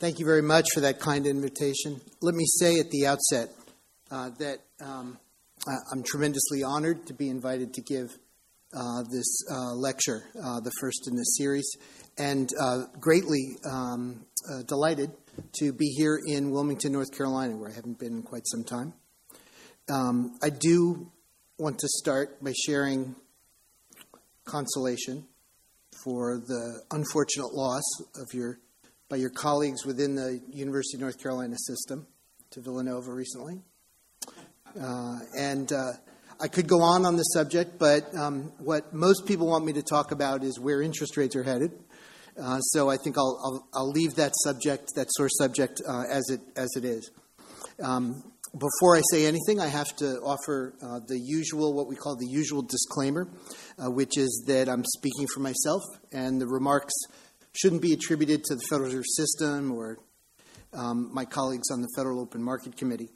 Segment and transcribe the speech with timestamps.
[0.00, 2.00] Thank you very much for that kind invitation.
[2.22, 3.50] Let me say at the outset
[4.10, 5.18] uh, that um,
[5.92, 8.08] I'm tremendously honored to be invited to give
[8.72, 11.70] uh, this uh, lecture, uh, the first in this series,
[12.16, 15.10] and uh, greatly um, uh, delighted
[15.58, 18.94] to be here in Wilmington, North Carolina, where I haven't been in quite some time.
[19.92, 21.12] Um, I do
[21.58, 23.16] want to start by sharing
[24.46, 25.26] consolation
[26.02, 27.84] for the unfortunate loss
[28.16, 28.60] of your
[29.10, 32.06] by your colleagues within the University of North Carolina system
[32.52, 33.60] to Villanova recently.
[34.80, 35.90] Uh, and uh,
[36.40, 39.82] I could go on on the subject, but um, what most people want me to
[39.82, 41.72] talk about is where interest rates are headed.
[42.40, 46.30] Uh, so I think I'll, I'll, I'll, leave that subject, that source subject, uh, as
[46.30, 47.10] it as it is.
[47.82, 52.16] Um, before I say anything, I have to offer uh, the usual, what we call
[52.16, 53.28] the usual disclaimer,
[53.78, 55.82] uh, which is that I'm speaking for myself,
[56.12, 56.92] and the remarks
[57.52, 59.98] shouldn't be attributed to the Federal Reserve System or
[60.72, 63.08] um, my colleagues on the Federal Open Market Committee.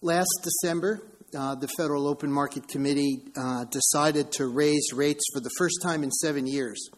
[0.00, 1.00] Last December,
[1.36, 6.02] uh, the Federal Open Market Committee uh, decided to raise rates for the first time
[6.02, 6.88] in seven years,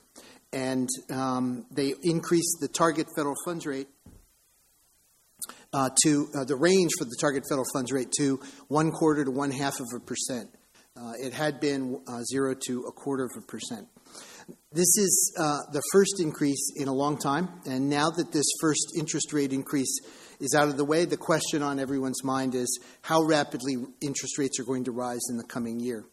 [0.52, 3.88] and um, they increased the target federal funds rate
[5.72, 9.30] uh, to uh, the range for the target federal funds rate to one quarter to
[9.30, 10.50] one half of a percent.
[10.96, 13.88] Uh, it had been uh, zero to a quarter of a percent.
[14.72, 18.92] This is uh, the first increase in a long time, and now that this first
[18.96, 19.98] interest rate increase
[20.38, 24.60] is out of the way, the question on everyone's mind is how rapidly interest rates
[24.60, 26.04] are going to rise in the coming year.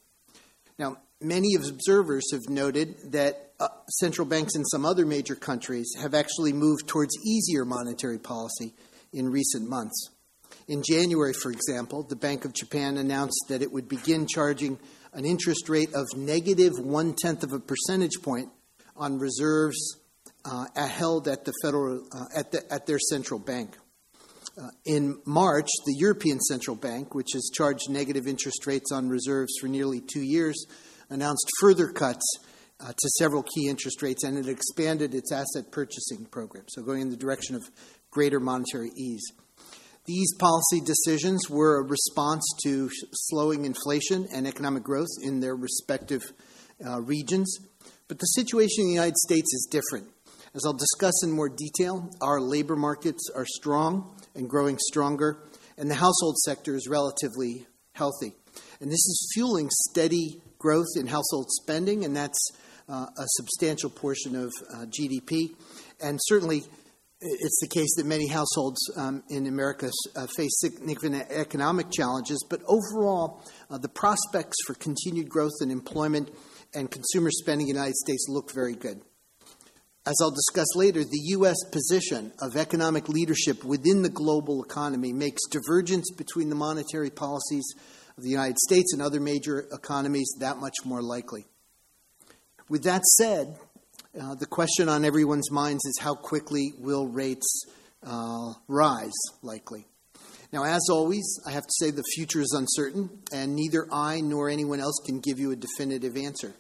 [0.80, 6.16] Now, many observers have noted that uh, central banks in some other major countries have
[6.16, 8.74] actually moved towards easier monetary policy
[9.14, 10.10] in recent months.
[10.68, 14.80] In January, for example, the Bank of Japan announced that it would begin charging
[15.14, 18.50] an interest rate of negative one tenth of a percentage point
[18.96, 19.98] on reserves
[20.46, 23.78] uh, held at the federal uh, at, the, at their central bank.
[24.58, 29.54] Uh, in March, the European Central Bank, which has charged negative interest rates on reserves
[29.62, 30.66] for nearly two years,
[31.10, 32.26] announced further cuts
[32.80, 37.02] uh, to several key interest rates and it expanded its asset purchasing program, so going
[37.02, 37.70] in the direction of
[38.10, 39.32] greater monetary ease.
[40.08, 46.24] These policy decisions were a response to slowing inflation and economic growth in their respective
[46.86, 47.58] uh, regions.
[48.08, 50.08] But the situation in the United States is different.
[50.56, 55.40] As I'll discuss in more detail, our labor markets are strong and growing stronger,
[55.78, 58.32] and the household sector is relatively healthy.
[58.80, 62.52] And this is fueling steady growth in household spending, and that's
[62.88, 65.50] uh, a substantial portion of uh, GDP.
[66.02, 66.64] And certainly,
[67.20, 72.62] it's the case that many households um, in America uh, face significant economic challenges, but
[72.68, 76.30] overall, uh, the prospects for continued growth in employment
[76.76, 79.02] and consumer spending in the United States look very good.
[80.06, 81.58] As I'll discuss later, the U.S.
[81.70, 87.66] position of economic leadership within the global economy makes divergence between the monetary policies
[88.18, 91.46] of the United States and other major economies that much more likely.
[92.70, 93.58] With that said,
[94.20, 97.66] uh, the question on everyone's minds is how quickly will rates
[98.04, 99.86] uh, rise, likely.
[100.52, 104.50] Now, as always, I have to say the future is uncertain, and neither I nor
[104.50, 106.56] anyone else can give you a definitive answer.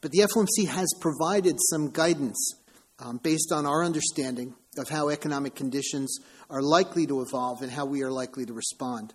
[0.00, 2.54] But the FOMC has provided some guidance
[2.98, 7.86] um, based on our understanding of how economic conditions are likely to evolve and how
[7.86, 9.14] we are likely to respond.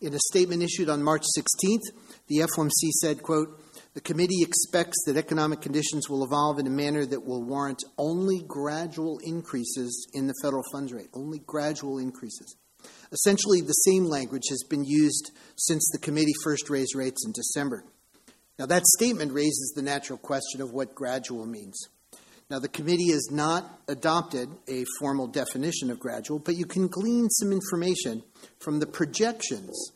[0.00, 1.80] In a statement issued on March 16th,
[2.28, 3.58] the FOMC said, quote,
[3.96, 8.42] the committee expects that economic conditions will evolve in a manner that will warrant only
[8.46, 12.56] gradual increases in the federal funds rate, only gradual increases.
[13.10, 17.86] Essentially, the same language has been used since the committee first raised rates in December.
[18.58, 21.88] Now, that statement raises the natural question of what gradual means.
[22.50, 27.30] Now, the committee has not adopted a formal definition of gradual, but you can glean
[27.30, 28.24] some information
[28.58, 29.90] from the projections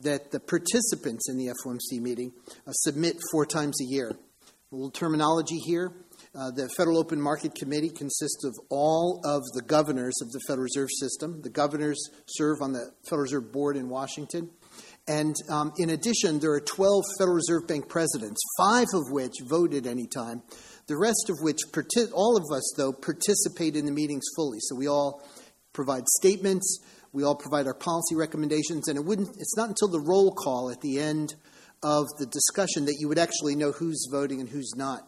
[0.00, 2.32] that the participants in the FOMC meeting
[2.66, 4.10] uh, submit four times a year.
[4.10, 5.92] A little terminology here.
[6.34, 10.64] Uh, the Federal Open Market Committee consists of all of the governors of the Federal
[10.64, 11.40] Reserve System.
[11.42, 14.50] The governors serve on the Federal Reserve Board in Washington.
[15.08, 19.72] And um, in addition, there are 12 Federal Reserve Bank presidents, five of which vote
[19.72, 20.42] at any time,
[20.88, 21.60] the rest of which,
[22.12, 24.58] all of us, though, participate in the meetings fully.
[24.60, 25.22] So we all
[25.72, 26.80] provide statements,
[27.16, 30.70] we all provide our policy recommendations, and it wouldn't, it's not until the roll call
[30.70, 31.34] at the end
[31.82, 35.00] of the discussion that you would actually know who's voting and who's not.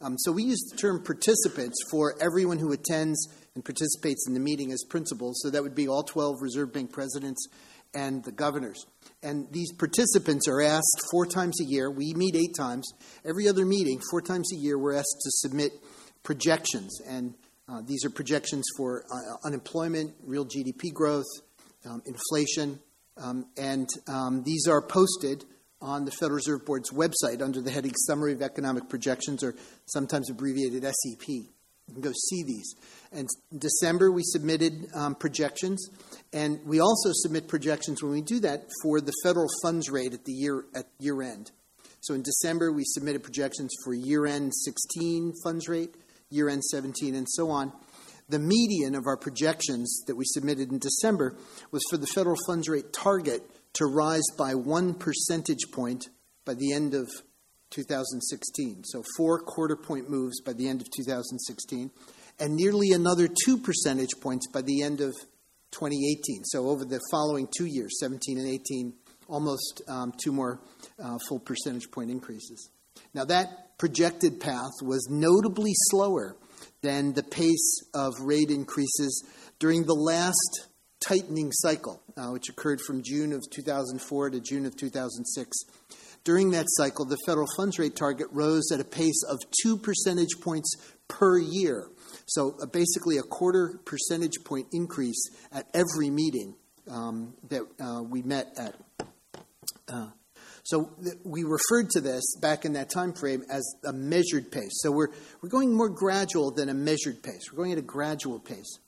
[0.00, 4.40] Um, so we use the term participants for everyone who attends and participates in the
[4.40, 5.40] meeting as principals.
[5.40, 7.46] So that would be all 12 Reserve Bank presidents
[7.94, 8.84] and the governors.
[9.22, 11.92] And these participants are asked four times a year.
[11.92, 12.92] We meet eight times.
[13.24, 15.74] Every other meeting, four times a year, we're asked to submit
[16.24, 17.00] projections.
[17.06, 17.34] And
[17.68, 21.24] Uh, these are projections for uh, unemployment, real GDP growth,
[21.88, 22.80] um, inflation,
[23.16, 25.44] um, and um, these are posted
[25.80, 29.54] on the Federal Reserve Board's website under the heading Summary of Economic Projections, or
[29.86, 31.28] sometimes abbreviated SEP.
[31.28, 32.74] You can go see these.
[33.10, 35.90] And in December, we submitted um, projections,
[36.32, 40.24] and we also submit projections when we do that for the federal funds rate at
[40.24, 41.50] the year at year end.
[42.00, 45.94] So in December, we submitted projections for year end 16 funds rate,
[46.30, 47.72] year end 17, and so on.
[48.28, 51.36] The median of our projections that we submitted in December
[51.70, 53.42] was for the federal funds rate target
[53.74, 56.08] to rise by one percentage point
[56.44, 57.08] by the end of
[57.70, 58.84] 2016.
[58.84, 61.90] So, four quarter point moves by the end of 2016,
[62.38, 65.12] and nearly another two percentage points by the end of
[65.72, 66.44] 2018.
[66.44, 68.92] So, over the following two years, 17 and 18,
[69.28, 70.60] almost um, two more
[71.02, 72.70] uh, full percentage point increases.
[73.14, 76.36] Now, that projected path was notably slower
[76.82, 79.24] than the pace of rate increases
[79.58, 80.68] during the last
[81.00, 85.56] tightening cycle, uh, which occurred from June of 2004 to June of 2006.
[86.24, 90.40] During that cycle, the federal funds rate target rose at a pace of two percentage
[90.40, 90.74] points
[91.08, 91.88] per year.
[92.26, 96.54] So uh, basically, a quarter percentage point increase at every meeting
[96.90, 98.74] um, that uh, we met at.
[100.72, 100.88] So
[101.22, 104.80] we referred to this back in that time frame as a measured pace.
[104.80, 105.08] So we're,
[105.42, 107.52] we're going more gradual than a measured pace.
[107.52, 108.78] We're going at a gradual pace.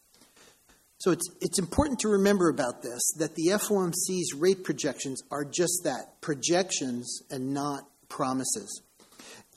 [0.96, 5.82] So it's, it's important to remember about this that the FOMC's rate projections are just
[5.84, 8.80] that projections and not promises.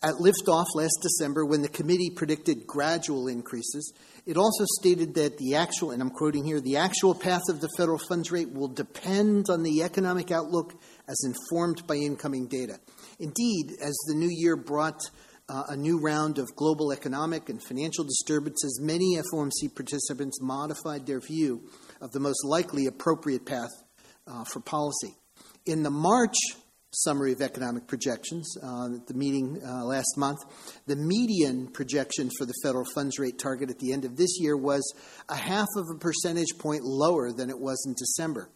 [0.04, 3.94] At liftoff last December, when the committee predicted gradual increases,
[4.26, 7.70] it also stated that the actual, and I'm quoting here, the actual path of the
[7.78, 10.76] federal funds rate will depend on the economic outlook
[11.08, 12.80] as informed by incoming data.
[13.20, 15.02] Indeed, as the new year brought
[15.50, 21.22] uh, a new round of global economic and financial disturbances, many FOMC participants modified their
[21.22, 21.70] view
[22.02, 23.72] of the most likely appropriate path
[24.28, 25.16] uh, for policy.
[25.66, 26.36] In the March
[26.92, 30.40] summary of economic projections uh, at the meeting uh, last month,
[30.86, 34.58] the median projection for the federal funds rate target at the end of this year
[34.58, 34.82] was
[35.30, 38.50] a half of a percentage point lower than it was in December.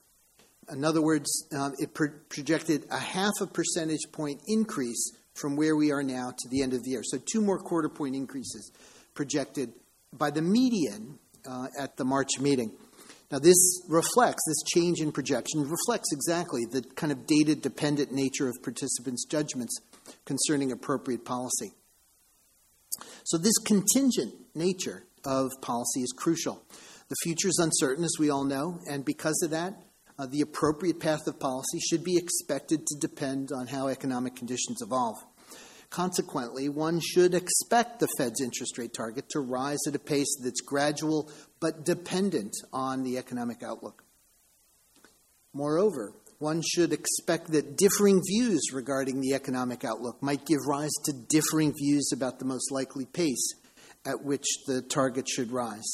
[0.71, 5.75] In other words, uh, it pro- projected a half a percentage point increase from where
[5.75, 7.01] we are now to the end of the year.
[7.03, 8.71] So, two more quarter point increases
[9.13, 9.73] projected
[10.13, 12.71] by the median uh, at the March meeting.
[13.31, 18.49] Now, this reflects, this change in projection reflects exactly the kind of data dependent nature
[18.49, 19.79] of participants' judgments
[20.25, 21.73] concerning appropriate policy.
[23.23, 26.63] So, this contingent nature of policy is crucial.
[27.07, 29.73] The future is uncertain, as we all know, and because of that,
[30.21, 34.81] uh, the appropriate path of policy should be expected to depend on how economic conditions
[34.81, 35.17] evolve.
[35.89, 40.61] Consequently, one should expect the Fed's interest rate target to rise at a pace that's
[40.61, 41.29] gradual
[41.59, 44.03] but dependent on the economic outlook.
[45.53, 51.13] Moreover, one should expect that differing views regarding the economic outlook might give rise to
[51.29, 53.53] differing views about the most likely pace
[54.05, 55.91] at which the target should rise.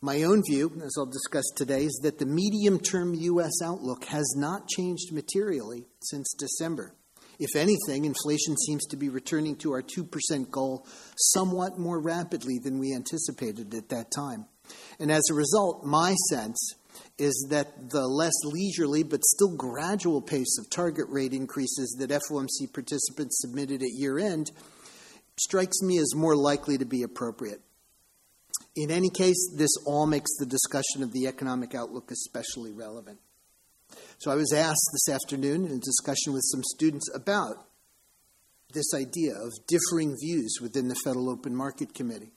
[0.00, 3.60] My own view, as I'll discuss today, is that the medium term U.S.
[3.64, 6.94] outlook has not changed materially since December.
[7.40, 10.86] If anything, inflation seems to be returning to our 2% goal
[11.16, 14.46] somewhat more rapidly than we anticipated at that time.
[15.00, 16.74] And as a result, my sense
[17.18, 22.72] is that the less leisurely but still gradual pace of target rate increases that FOMC
[22.72, 24.52] participants submitted at year end
[25.40, 27.60] strikes me as more likely to be appropriate.
[28.80, 33.18] In any case, this all makes the discussion of the economic outlook especially relevant.
[34.18, 37.66] So I was asked this afternoon in a discussion with some students about
[38.72, 42.30] this idea of differing views within the Federal Open Market Committee.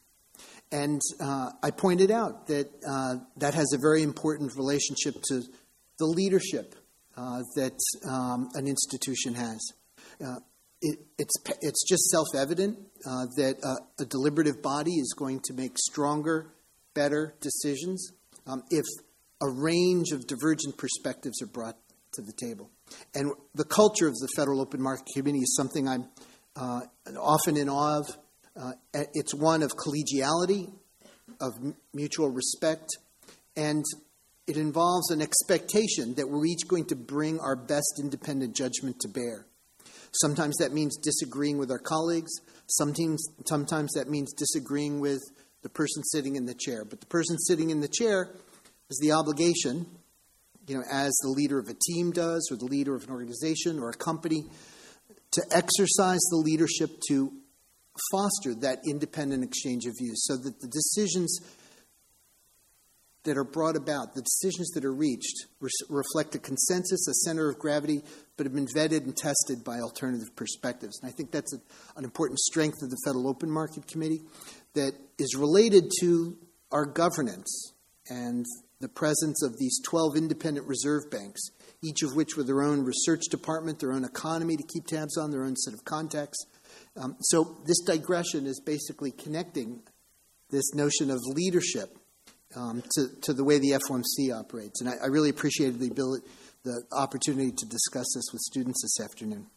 [0.72, 5.44] And uh, I pointed out that uh, that has a very important relationship to
[6.00, 6.74] the leadership
[7.18, 7.78] uh, that
[8.10, 9.60] um, an institution has.
[10.84, 13.56] Uh, it, it's, it's just self evident uh, that
[14.00, 16.54] a deliberative body is going to make stronger,
[16.94, 18.12] better decisions
[18.48, 18.86] um, if
[19.42, 21.78] a range of divergent perspectives are brought
[22.14, 22.70] to the table.
[23.16, 26.08] And the culture of the Federal Open Market Committee is something I'm
[26.56, 26.82] uh,
[27.20, 28.18] often in awe of.
[28.60, 28.74] Uh,
[29.14, 30.72] it's one of collegiality,
[31.40, 32.90] of m- mutual respect,
[33.56, 33.86] and
[34.46, 39.08] it involves an expectation that we're each going to bring our best independent judgment to
[39.08, 39.46] bear.
[40.14, 42.32] Sometimes that means disagreeing with our colleagues.
[42.68, 45.22] Sometimes, sometimes that means disagreeing with
[45.62, 46.84] the person sitting in the chair.
[46.86, 48.26] But the person sitting in the chair
[48.90, 49.86] has the obligation,
[50.68, 53.80] you know, as the leader of a team does, or the leader of an organization
[53.80, 54.44] or a company,
[55.32, 57.32] to exercise the leadership to
[58.12, 61.40] foster that independent exchange of views so that the decisions
[63.24, 67.50] that are brought about, the decisions that are reached, re- reflect a consensus, a center
[67.50, 68.02] of gravity,
[68.36, 71.00] but have been vetted and tested by alternative perspectives.
[71.02, 71.60] And I think that's a,
[71.98, 74.22] an important strength of the Federal Open Market Committee
[74.74, 76.38] that is related to
[76.72, 77.74] our governance
[78.10, 78.46] and
[78.80, 81.42] the presence of these 12 independent reserve banks,
[81.84, 85.30] each of which with their own research department, their own economy to keep tabs on,
[85.30, 86.44] their own set of contacts.
[86.98, 89.84] Um, so this digression is basically connecting
[90.50, 91.96] this notion of leadership
[92.56, 94.82] um, to, to the way the FOMC operates.
[94.82, 96.26] And I, I really appreciated the, ability,
[96.64, 99.48] the opportunity to discuss this with students this afternoon.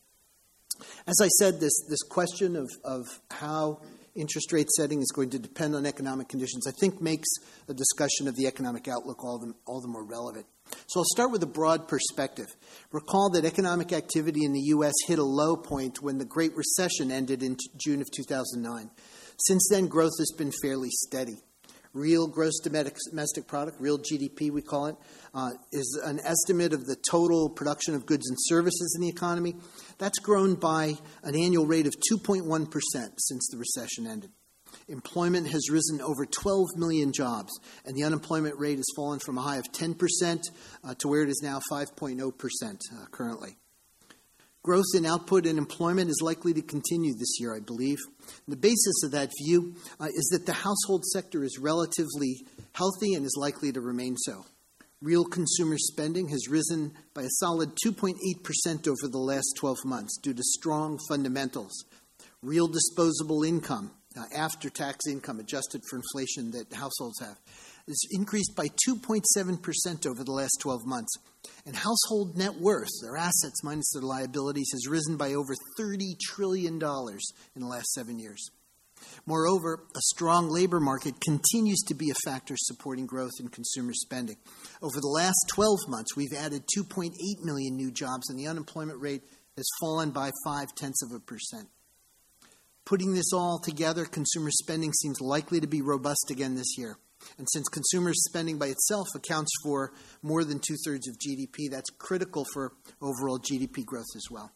[1.06, 3.80] As I said, this, this question of, of how
[4.14, 7.28] interest rate setting is going to depend on economic conditions, I think makes
[7.68, 10.46] a discussion of the economic outlook all the, all the more relevant.
[10.86, 12.46] So I'll start with a broad perspective.
[12.90, 14.94] Recall that economic activity in the U.S.
[15.06, 18.90] hit a low point when the Great Recession ended in June of 2009.
[19.36, 21.42] Since then, growth has been fairly steady
[21.94, 24.96] real gross domestic product, real GDP, we call it,
[25.32, 29.54] uh, is an estimate of the total production of goods and services in the economy.
[29.98, 32.44] That's grown by an annual rate of 2.1%
[33.16, 34.30] since the recession ended.
[34.88, 37.52] Employment has risen over 12 million jobs,
[37.86, 40.40] and the unemployment rate has fallen from a high of 10%
[40.82, 43.56] uh, to where it is now 5.0% uh, currently.
[44.62, 47.98] Growth in output and employment is likely to continue this year, I believe.
[48.48, 53.24] The basis of that view uh, is that the household sector is relatively healthy and
[53.24, 54.44] is likely to remain so.
[55.02, 58.14] Real consumer spending has risen by a solid 2.8%
[58.88, 61.84] over the last 12 months due to strong fundamentals.
[62.42, 67.38] Real disposable income, uh, after tax income adjusted for inflation that households have,
[67.86, 71.14] has increased by 2.7% over the last 12 months.
[71.66, 76.74] And household net worth, their assets minus their liabilities, has risen by over $30 trillion
[76.74, 78.50] in the last seven years.
[79.26, 84.36] Moreover, a strong labor market continues to be a factor supporting growth in consumer spending.
[84.82, 87.12] Over the last 12 months, we've added 2.8
[87.42, 89.22] million new jobs, and the unemployment rate
[89.56, 91.68] has fallen by five tenths of a percent.
[92.84, 96.98] Putting this all together, consumer spending seems likely to be robust again this year.
[97.38, 101.90] And since consumer spending by itself accounts for more than two thirds of GDP, that's
[101.98, 104.50] critical for overall GDP growth as well.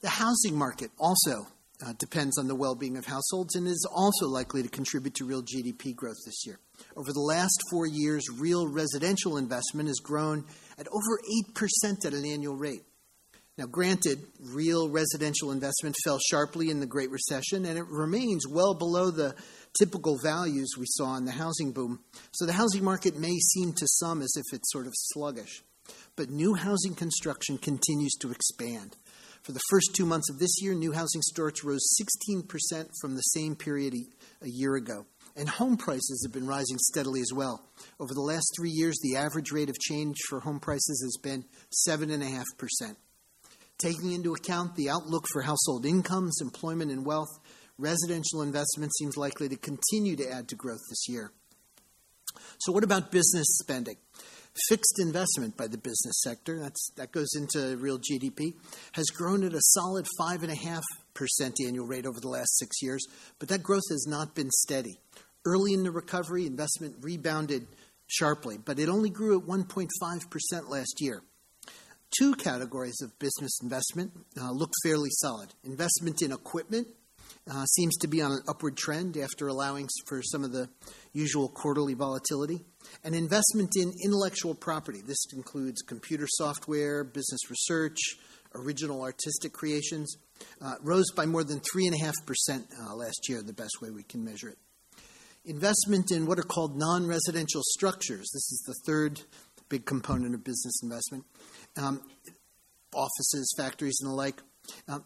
[0.00, 1.46] The housing market also
[1.84, 5.24] uh, depends on the well being of households and is also likely to contribute to
[5.24, 6.58] real GDP growth this year.
[6.96, 10.44] Over the last four years, real residential investment has grown
[10.78, 11.20] at over
[11.54, 12.82] 8% at an annual rate.
[13.58, 18.74] Now, granted, real residential investment fell sharply in the Great Recession, and it remains well
[18.74, 19.34] below the
[19.78, 22.00] typical values we saw in the housing boom.
[22.32, 25.62] So the housing market may seem to some as if it's sort of sluggish.
[26.16, 28.96] But new housing construction continues to expand.
[29.42, 33.22] For the first two months of this year, new housing starts rose 16% from the
[33.22, 33.94] same period
[34.40, 35.04] a, year ago.
[35.34, 37.64] And home prices have been rising steadily as well.
[37.98, 41.44] Over the last three years, the average rate of change for home prices has been
[41.88, 42.44] 7.5%.
[43.78, 47.40] Taking into account the outlook for household incomes, employment, and wealth,
[47.78, 51.32] residential investment seems likely to continue to add to growth this year.
[52.58, 53.96] So, what about business spending?
[54.68, 58.52] Fixed investment by the business sector, that's, that goes into real GDP,
[58.92, 60.82] has grown at a solid 5.5%
[61.66, 63.02] annual rate over the last six years,
[63.38, 65.00] but that growth has not been steady.
[65.46, 67.66] Early in the recovery, investment rebounded
[68.06, 69.88] sharply, but it only grew at 1.5%
[70.68, 71.22] last year.
[72.18, 76.88] Two categories of business investment uh, look fairly solid investment in equipment
[77.50, 80.68] uh, seems to be on an upward trend after allowing for some of the
[81.12, 82.60] usual quarterly volatility.
[83.04, 85.00] And investment in intellectual property.
[85.04, 87.98] This includes computer software, business research,
[88.54, 90.16] original artistic creations.
[90.60, 94.48] Uh, rose by more than 3.5% uh, last year, the best way we can measure
[94.48, 94.58] it.
[95.44, 98.30] Investment in what are called non residential structures.
[98.32, 99.20] This is the third
[99.68, 101.24] big component of business investment.
[101.76, 102.02] Um,
[102.94, 104.40] offices, factories, and the like.
[104.88, 105.00] Uh,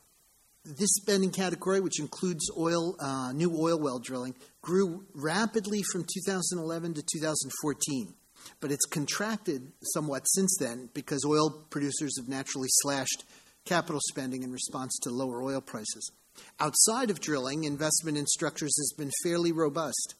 [0.66, 6.94] this spending category, which includes oil, uh, new oil well drilling, grew rapidly from 2011
[6.94, 8.14] to 2014,
[8.60, 13.24] but it's contracted somewhat since then because oil producers have naturally slashed
[13.64, 16.10] capital spending in response to lower oil prices.
[16.60, 20.14] Outside of drilling, investment in structures has been fairly robust.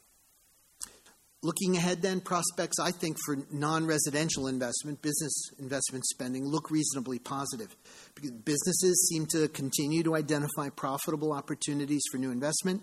[1.46, 7.20] Looking ahead, then, prospects, I think, for non residential investment, business investment spending look reasonably
[7.20, 7.76] positive.
[8.16, 12.82] Because businesses seem to continue to identify profitable opportunities for new investment.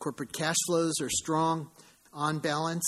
[0.00, 1.70] Corporate cash flows are strong.
[2.12, 2.84] On balance,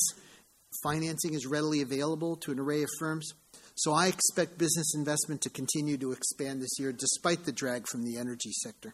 [0.83, 3.31] financing is readily available to an array of firms.
[3.77, 8.03] So I expect business investment to continue to expand this year despite the drag from
[8.03, 8.93] the energy sector.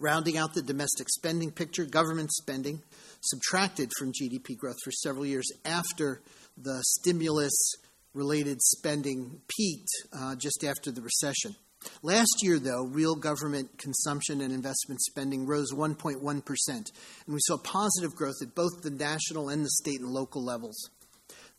[0.00, 2.82] Rounding out the domestic spending picture, government spending
[3.20, 6.20] subtracted from GDP growth for several years after
[6.56, 7.74] the stimulus
[8.14, 11.54] related spending peaked uh, just after the recession.
[12.02, 16.84] Last year, though, real government consumption and investment spending rose 1.1%, and
[17.26, 20.90] we saw positive growth at both the national and the state and local levels.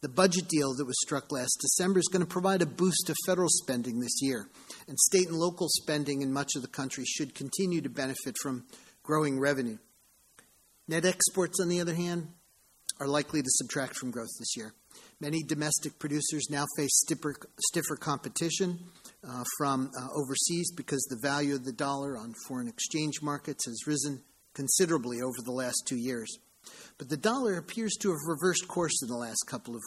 [0.01, 3.15] The budget deal that was struck last December is going to provide a boost to
[3.25, 4.47] federal spending this year,
[4.87, 8.65] and state and local spending in much of the country should continue to benefit from
[9.03, 9.77] growing revenue.
[10.91, 12.27] Net exports, on the other hand,
[13.00, 14.74] are likely to subtract from growth this year.
[15.21, 17.33] Many domestic producers now face stiffer,
[17.69, 18.77] stiffer competition
[19.25, 23.88] uh, from uh, overseas because the value of the dollar on foreign exchange markets has
[23.88, 24.21] risen
[24.53, 26.29] considerably over the last two years.
[26.98, 29.81] But the dollar appears to have reversed course in the last couple of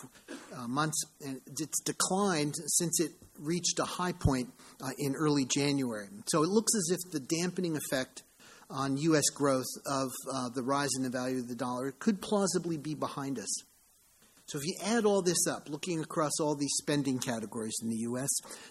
[0.57, 4.49] uh, months, and it's declined since it reached a high point
[4.83, 6.07] uh, in early January.
[6.29, 8.23] So it looks as if the dampening effect
[8.71, 9.29] on U.S.
[9.31, 13.39] growth of uh, the rise in the value of the dollar could plausibly be behind
[13.39, 13.63] us.
[14.47, 17.97] So, if you add all this up, looking across all these spending categories in the
[18.09, 18.29] U.S.,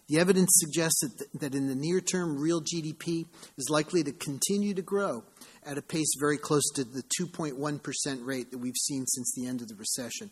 [0.08, 3.26] the evidence suggests that, that in the near term, real GDP
[3.58, 5.24] is likely to continue to grow
[5.66, 9.62] at a pace very close to the 2.1% rate that we've seen since the end
[9.62, 10.30] of the recession.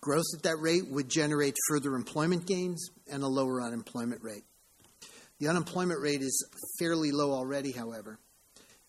[0.00, 4.44] Growth at that rate would generate further employment gains and a lower unemployment rate.
[5.38, 6.46] The unemployment rate is
[6.78, 8.18] fairly low already, however,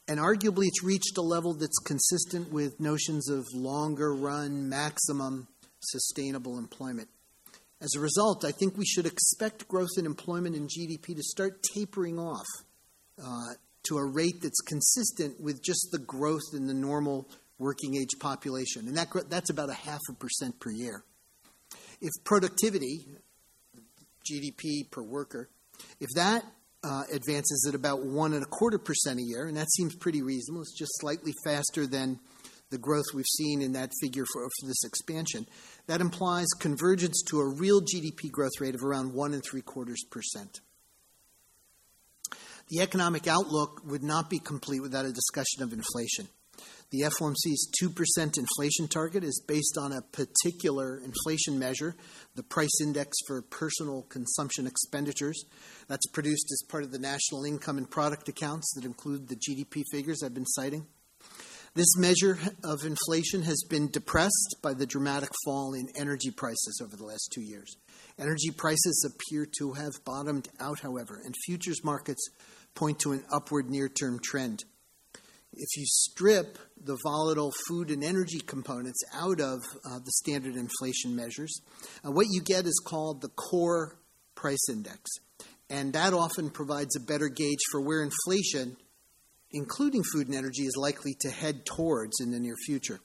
[0.08, 5.48] and arguably it's reached a level that's consistent with notions of longer run maximum
[5.80, 7.10] sustainable employment.
[7.80, 11.62] As a result, I think we should expect growth in employment and GDP to start
[11.62, 12.46] tapering off
[13.24, 18.20] uh, to a rate that's consistent with just the growth in the normal working age
[18.20, 18.88] population.
[18.88, 21.04] And that, that's about a half a percent per year.
[22.02, 23.06] If productivity,
[24.30, 25.50] GDP per worker,
[26.00, 26.44] if that
[26.84, 30.22] uh, advances at about one and a quarter percent a year, and that seems pretty
[30.22, 32.20] reasonable, it's just slightly faster than
[32.70, 35.46] the growth we've seen in that figure for, for this expansion,
[35.88, 40.04] that implies convergence to a real GDP growth rate of around one and three quarters
[40.12, 40.60] percent.
[42.70, 46.28] The economic outlook would not be complete without a discussion of inflation.
[46.90, 51.96] The FOMC's 2% inflation target is based on a particular inflation measure,
[52.36, 55.44] the price index for personal consumption expenditures.
[55.88, 59.84] That's produced as part of the national income and product accounts that include the GDP
[59.92, 60.88] figures I've been citing.
[61.78, 66.96] This measure of inflation has been depressed by the dramatic fall in energy prices over
[66.96, 67.76] the last two years.
[68.18, 72.30] Energy prices appear to have bottomed out, however, and futures markets
[72.74, 74.64] point to an upward near term trend.
[75.60, 81.16] If you strip the volatile food and energy components out of uh, the standard inflation
[81.16, 81.62] measures,
[82.06, 83.98] uh, what you get is called the core
[84.36, 85.10] price index.
[85.70, 88.78] And that often provides a better gauge for where inflation
[89.52, 93.00] including food and energy, is likely to head towards in the near future.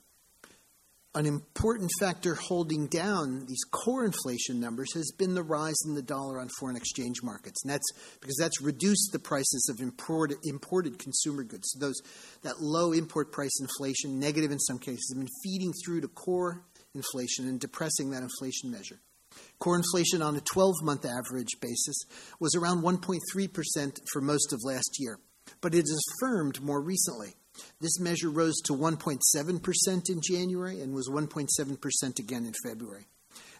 [1.15, 6.03] An important factor holding down these core inflation numbers has been the rise in the
[6.03, 7.63] dollar on foreign exchange markets.
[7.63, 11.71] And that's because that's reduced the prices of imported, imported consumer goods.
[11.71, 12.01] So those,
[12.43, 16.65] that low import price inflation, negative in some cases, have been feeding through to core
[16.95, 18.99] inflation and depressing that inflation measure.
[19.59, 21.97] Core inflation on a 12 month average basis
[22.41, 25.19] was around 1.3% for most of last year
[25.61, 27.35] but it has firmed more recently.
[27.81, 33.07] This measure rose to 1.7% in January and was 1.7% again in February.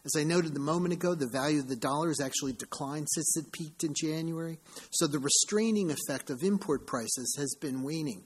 [0.05, 3.37] As I noted a moment ago, the value of the dollar has actually declined since
[3.37, 4.59] it peaked in January,
[4.91, 8.25] so the restraining effect of import prices has been waning.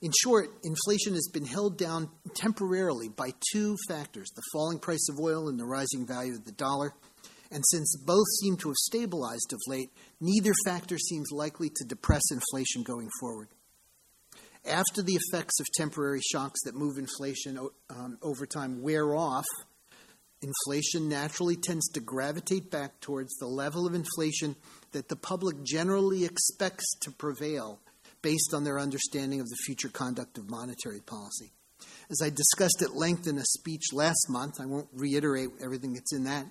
[0.00, 5.18] In short, inflation has been held down temporarily by two factors the falling price of
[5.20, 6.94] oil and the rising value of the dollar.
[7.50, 12.22] And since both seem to have stabilized of late, neither factor seems likely to depress
[12.30, 13.48] inflation going forward.
[14.66, 17.58] After the effects of temporary shocks that move inflation
[17.90, 19.46] um, over time wear off,
[20.42, 24.56] inflation naturally tends to gravitate back towards the level of inflation
[24.92, 27.80] that the public generally expects to prevail
[28.22, 31.52] based on their understanding of the future conduct of monetary policy.
[32.10, 36.14] As I discussed at length in a speech last month, I won't reiterate everything that's
[36.14, 36.46] in that.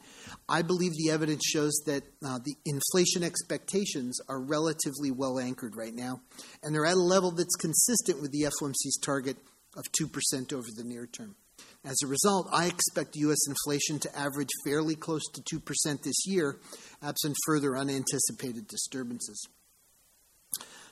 [0.48, 5.96] I believe the evidence shows that uh, the inflation expectations are relatively well anchored right
[5.96, 6.22] now,
[6.62, 9.38] and they're at a level that's consistent with the FOMC's target
[9.76, 11.36] of 2% over the near term.
[11.84, 13.48] As a result, I expect U.S.
[13.48, 16.58] inflation to average fairly close to 2% this year,
[17.02, 19.48] absent further unanticipated disturbances.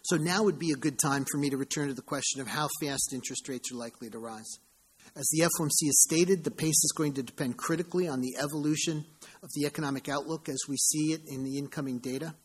[0.05, 2.47] So now would be a good time for me to return to the question of
[2.47, 4.59] how fast interest rates are likely to rise.
[5.15, 9.05] As the FOMC has stated, the pace is going to depend critically on the evolution
[9.41, 12.35] of the economic outlook as we see it in the incoming data.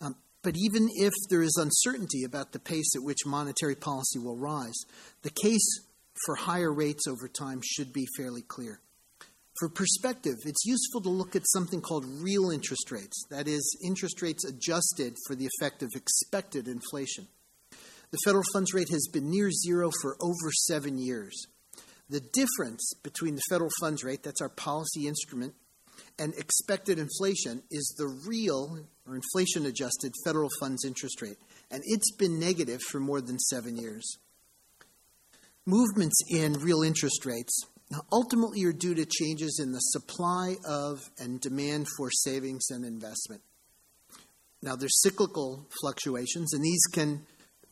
[0.00, 4.36] Um, But even if there is uncertainty about the pace at which monetary policy will
[4.36, 4.84] rise,
[5.22, 5.80] the case
[6.24, 8.80] for higher rates over time should be fairly clear.
[9.58, 14.20] For perspective, it's useful to look at something called real interest rates, that is, interest
[14.20, 17.26] rates adjusted for the effect of expected inflation.
[18.10, 21.46] The federal funds rate has been near zero for over seven years.
[22.10, 25.54] The difference between the federal funds rate, that's our policy instrument,
[26.18, 31.38] and expected inflation is the real or inflation adjusted federal funds interest rate.
[31.70, 34.18] And it's been negative for more than seven years.
[35.64, 37.64] Movements in real interest rates
[38.12, 43.42] ultimately are due to changes in the supply of and demand for savings and investment.
[44.62, 47.26] Now, there's cyclical fluctuations, and these can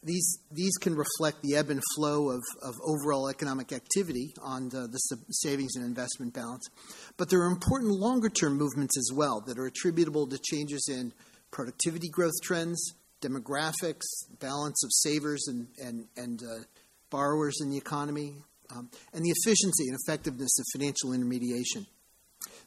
[0.04, 4.86] these, these can reflect the ebb and flow of, of overall economic activity on the,
[4.86, 4.98] the
[5.30, 6.68] savings and investment balance.
[7.16, 11.12] But there are important longer term movements as well that are attributable to changes in
[11.50, 14.04] productivity growth trends, demographics,
[14.40, 16.64] balance of savers and, and, and uh,
[17.10, 18.34] borrowers in the economy,
[18.70, 21.86] um, and the efficiency and effectiveness of financial intermediation.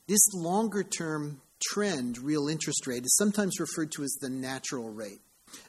[0.07, 5.21] This longer term trend, real interest rate, is sometimes referred to as the natural rate.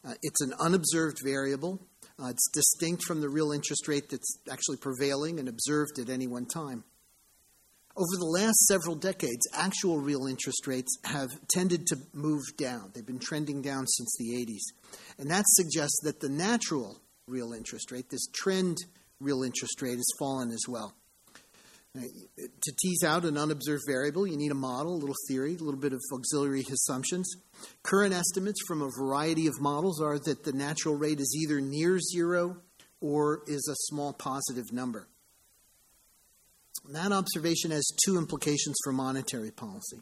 [0.04, 1.80] Uh, it's an unobserved variable.
[2.20, 6.26] Uh, it's distinct from the real interest rate that's actually prevailing and observed at any
[6.26, 6.84] one time.
[7.96, 12.92] Over the last several decades, actual real interest rates have tended to move down.
[12.94, 14.92] They've been trending down since the 80s.
[15.18, 18.78] And that suggests that the natural real interest rate, this trend
[19.20, 20.94] real interest rate, has fallen as well.
[21.94, 25.80] To tease out an unobserved variable, you need a model, a little theory, a little
[25.80, 27.28] bit of auxiliary assumptions.
[27.82, 31.98] Current estimates from a variety of models are that the natural rate is either near
[31.98, 32.58] zero
[33.00, 35.08] or is a small positive number.
[36.90, 40.00] That observation has two implications for monetary policy.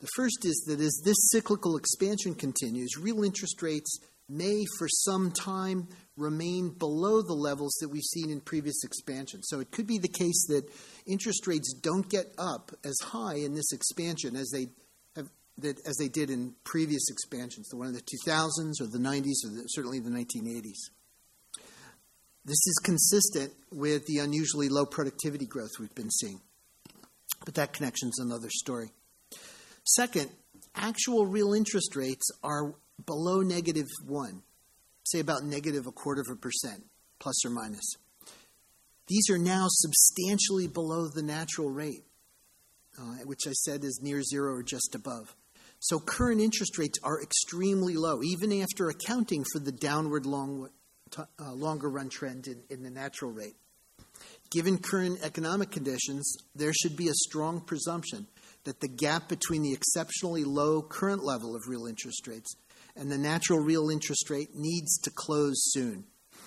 [0.00, 5.30] The first is that as this cyclical expansion continues, real interest rates may for some
[5.30, 9.46] time remain below the levels that we've seen in previous expansions.
[9.48, 10.64] So it could be the case that
[11.06, 14.68] interest rates don't get up as high in this expansion as they
[15.16, 18.98] have that as they did in previous expansions, the one in the 2000s or the
[18.98, 20.90] 90s or the, certainly the 1980s.
[22.46, 26.40] This is consistent with the unusually low productivity growth we've been seeing.
[27.44, 28.90] But that connection's another story.
[29.84, 30.30] Second,
[30.74, 34.42] actual real interest rates are below negative one,
[35.04, 36.84] say about negative a quarter of a percent,
[37.18, 37.96] plus or minus.
[39.06, 42.04] These are now substantially below the natural rate,
[42.98, 45.34] uh, which I said is near zero or just above.
[45.80, 50.70] So current interest rates are extremely low, even after accounting for the downward long,
[51.18, 53.56] uh, longer run trend in, in the natural rate.
[54.50, 58.26] Given current economic conditions, there should be a strong presumption
[58.64, 62.54] that the gap between the exceptionally low current level of real interest rates
[62.96, 66.04] and the natural real interest rate needs to close soon.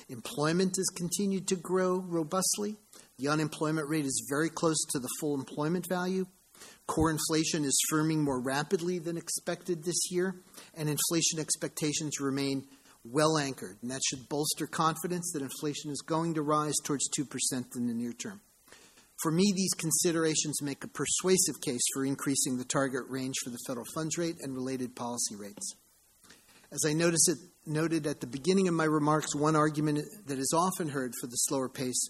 [0.10, 2.78] Employment has continued to grow robustly.
[3.18, 6.26] The unemployment rate is very close to the full employment value.
[6.88, 10.36] Core inflation is firming more rapidly than expected this year,
[10.74, 12.66] and inflation expectations remain
[13.04, 17.26] well anchored, and that should bolster confidence that inflation is going to rise towards 2%
[17.76, 18.42] in the near term.
[19.22, 23.60] For me, these considerations make a persuasive case for increasing the target range for the
[23.66, 25.76] federal funds rate and related policy rates.
[26.72, 30.90] As I it, noted at the beginning of my remarks, one argument that is often
[30.90, 32.10] heard for the slower pace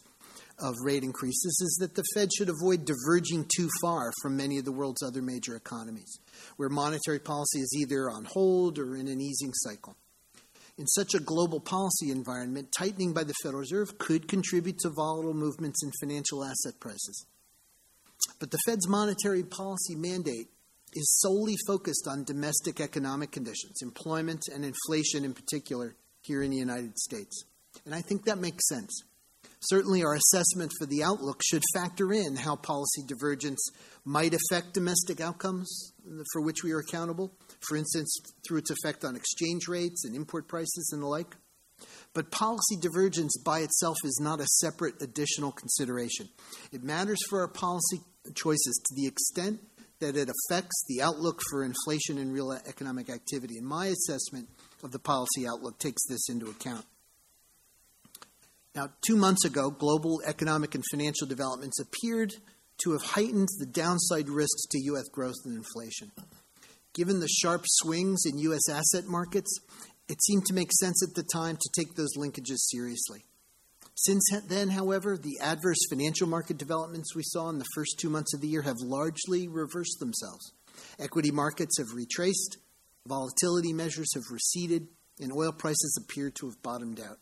[0.60, 4.66] of rate increases is that the Fed should avoid diverging too far from many of
[4.66, 6.20] the world's other major economies,
[6.56, 9.96] where monetary policy is either on hold or in an easing cycle.
[10.80, 15.34] In such a global policy environment, tightening by the Federal Reserve could contribute to volatile
[15.34, 17.26] movements in financial asset prices.
[18.40, 20.50] But the Fed's monetary policy mandate
[20.94, 26.58] is solely focused on domestic economic conditions, employment and inflation in particular, here in the
[26.58, 27.46] United States.
[27.86, 29.04] And I think that makes sense.
[29.60, 33.60] Certainly, our assessment for the outlook should factor in how policy divergence
[34.06, 35.94] might affect domestic outcomes
[36.32, 37.34] for which we are accountable,
[37.68, 41.36] for instance, through its effect on exchange rates and import prices and the like.
[42.14, 46.30] But policy divergence by itself is not a separate additional consideration.
[46.72, 48.02] It matters for our policy
[48.36, 49.60] choices to the extent
[50.00, 53.58] that it affects the outlook for inflation and real economic activity.
[53.58, 54.48] And my assessment
[54.84, 56.86] of the policy outlook takes this into account.
[58.76, 62.34] Now, two months ago, global economic and financial developments appeared
[62.84, 65.10] to have heightened the downside risks to U.S.
[65.12, 66.12] growth and inflation.
[66.94, 68.70] Given the sharp swings in U.S.
[68.70, 69.60] asset markets,
[70.08, 73.24] it seemed to make sense at the time to take those linkages seriously.
[74.00, 78.32] Since then, however, the adverse financial market developments we saw in the first two months
[78.36, 80.54] of the year have largely reversed themselves.
[81.00, 82.58] Equity markets have retraced,
[83.08, 84.88] volatility measures have receded,
[85.20, 87.18] and oil prices appear to have bottomed out.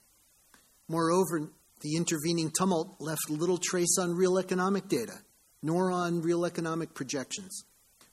[0.90, 5.20] Moreover, the intervening tumult left little trace on real economic data,
[5.64, 7.64] nor on real economic projections,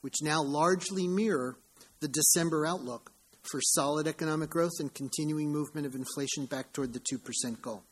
[0.03, 1.57] which now largely mirror
[1.98, 3.11] the December outlook
[3.51, 7.83] for solid economic growth and continuing movement of inflation back toward the 2% goal.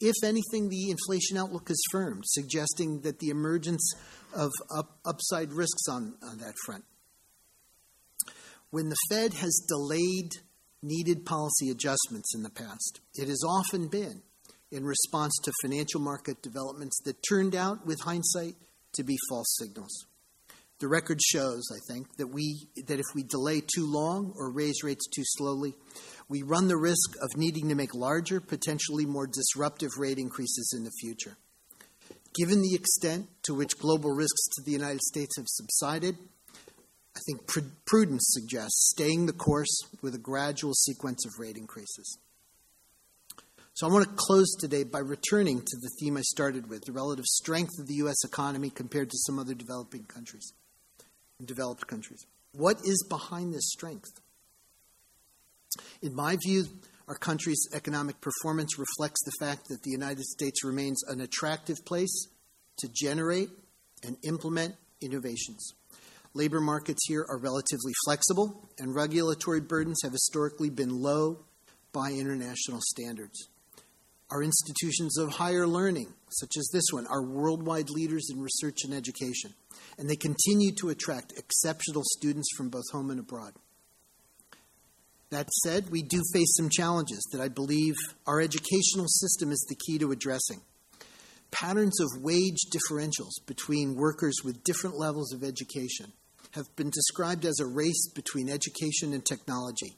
[0.00, 3.92] If anything, the inflation outlook is firm, suggesting that the emergence
[4.34, 6.84] of up, upside risks on, on that front.
[8.70, 10.32] When the Fed has delayed
[10.82, 14.22] needed policy adjustments in the past, it has often been
[14.70, 18.56] in response to financial market developments that turned out, with hindsight,
[18.94, 20.06] to be false signals.
[20.80, 24.82] The record shows, I think, that we that if we delay too long or raise
[24.82, 25.74] rates too slowly,
[26.28, 30.84] we run the risk of needing to make larger, potentially more disruptive rate increases in
[30.84, 31.36] the future.
[32.34, 36.18] Given the extent to which global risks to the United States have subsided,
[37.16, 37.48] I think
[37.86, 42.18] prudence suggests staying the course with a gradual sequence of rate increases.
[43.74, 46.92] So I want to close today by returning to the theme I started with the
[46.92, 48.24] relative strength of the U.S.
[48.24, 50.52] economy compared to some other developing countries,
[51.44, 52.24] developed countries.
[52.52, 54.10] What is behind this strength?
[56.02, 56.66] In my view,
[57.08, 62.28] our country's economic performance reflects the fact that the United States remains an attractive place
[62.78, 63.50] to generate
[64.04, 65.74] and implement innovations.
[66.34, 71.44] Labor markets here are relatively flexible, and regulatory burdens have historically been low
[71.92, 73.48] by international standards.
[74.30, 78.94] Our institutions of higher learning, such as this one, are worldwide leaders in research and
[78.94, 79.54] education,
[79.98, 83.52] and they continue to attract exceptional students from both home and abroad.
[85.30, 87.94] That said, we do face some challenges that I believe
[88.26, 90.60] our educational system is the key to addressing.
[91.50, 96.12] Patterns of wage differentials between workers with different levels of education
[96.52, 99.96] have been described as a race between education and technology.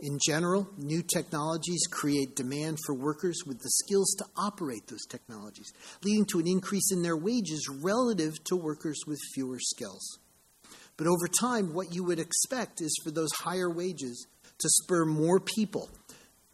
[0.00, 5.72] In general, new technologies create demand for workers with the skills to operate those technologies,
[6.02, 10.18] leading to an increase in their wages relative to workers with fewer skills.
[10.96, 14.26] But over time, what you would expect is for those higher wages
[14.58, 15.88] to spur more people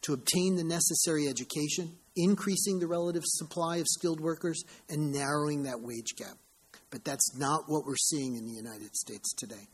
[0.03, 5.81] to obtain the necessary education, increasing the relative supply of skilled workers, and narrowing that
[5.81, 6.37] wage gap.
[6.91, 9.69] But that's not what we're seeing in the United States today.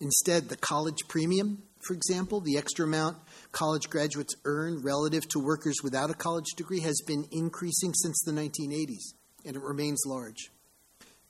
[0.00, 3.18] Instead, the college premium, for example, the extra amount
[3.50, 8.32] college graduates earn relative to workers without a college degree, has been increasing since the
[8.32, 9.14] 1980s,
[9.44, 10.50] and it remains large.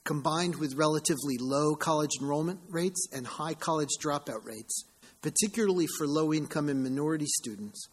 [0.03, 4.83] Combined with relatively low college enrollment rates and high college dropout rates,
[5.21, 7.87] particularly for low income and minority students,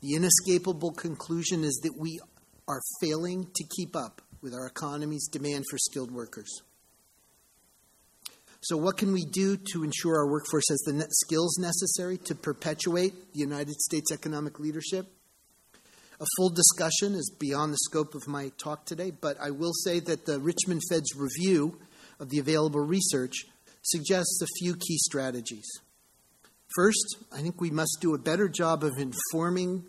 [0.00, 2.20] the inescapable conclusion is that we
[2.68, 6.62] are failing to keep up with our economy's demand for skilled workers.
[8.62, 13.32] So, what can we do to ensure our workforce has the skills necessary to perpetuate
[13.32, 15.06] the United States economic leadership?
[16.20, 20.00] A full discussion is beyond the scope of my talk today, but I will say
[20.00, 21.78] that the Richmond Fed's review
[22.18, 23.46] of the available research
[23.80, 25.66] suggests a few key strategies.
[26.74, 29.86] First, I think we must do a better job of informing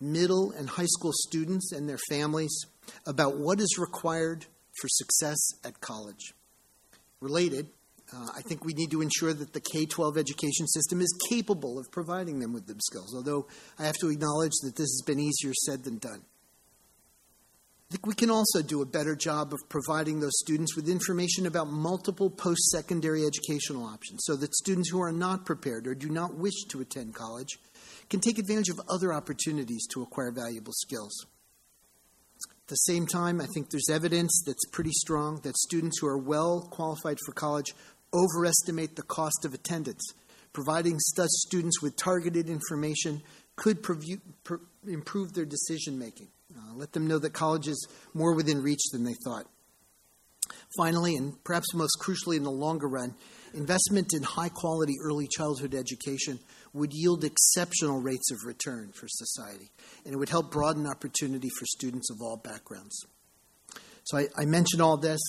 [0.00, 2.54] middle and high school students and their families
[3.06, 4.46] about what is required
[4.80, 6.32] for success at college.
[7.20, 7.68] Related,
[8.12, 11.78] uh, I think we need to ensure that the K 12 education system is capable
[11.78, 13.46] of providing them with them skills, although
[13.78, 16.22] I have to acknowledge that this has been easier said than done.
[17.90, 21.46] I think we can also do a better job of providing those students with information
[21.46, 26.08] about multiple post secondary educational options so that students who are not prepared or do
[26.08, 27.58] not wish to attend college
[28.10, 31.26] can take advantage of other opportunities to acquire valuable skills.
[32.64, 36.16] At the same time, I think there's evidence that's pretty strong that students who are
[36.16, 37.74] well qualified for college
[38.14, 40.14] overestimate the cost of attendance.
[40.52, 43.22] Providing such students with targeted information
[43.56, 46.28] could preview, per, improve their decision making.
[46.56, 49.46] Uh, let them know that college is more within reach than they thought.
[50.76, 53.14] Finally, and perhaps most crucially in the longer run,
[53.54, 56.38] investment in high quality early childhood education
[56.72, 59.70] would yield exceptional rates of return for society,
[60.04, 63.06] and it would help broaden opportunity for students of all backgrounds.
[64.04, 65.20] So I, I mention all this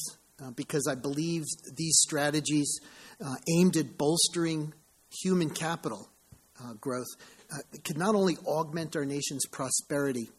[0.43, 1.43] uh, because I believe
[1.76, 2.80] these strategies
[3.24, 4.74] uh, aimed at bolstering
[5.24, 6.10] human capital
[6.63, 7.08] uh, growth
[7.52, 10.30] uh, can not only augment our nation's prosperity,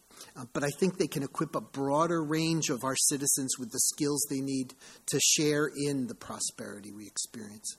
[0.52, 4.26] but I think they can equip a broader range of our citizens with the skills
[4.28, 4.74] they need
[5.06, 7.76] to share in the prosperity we experience.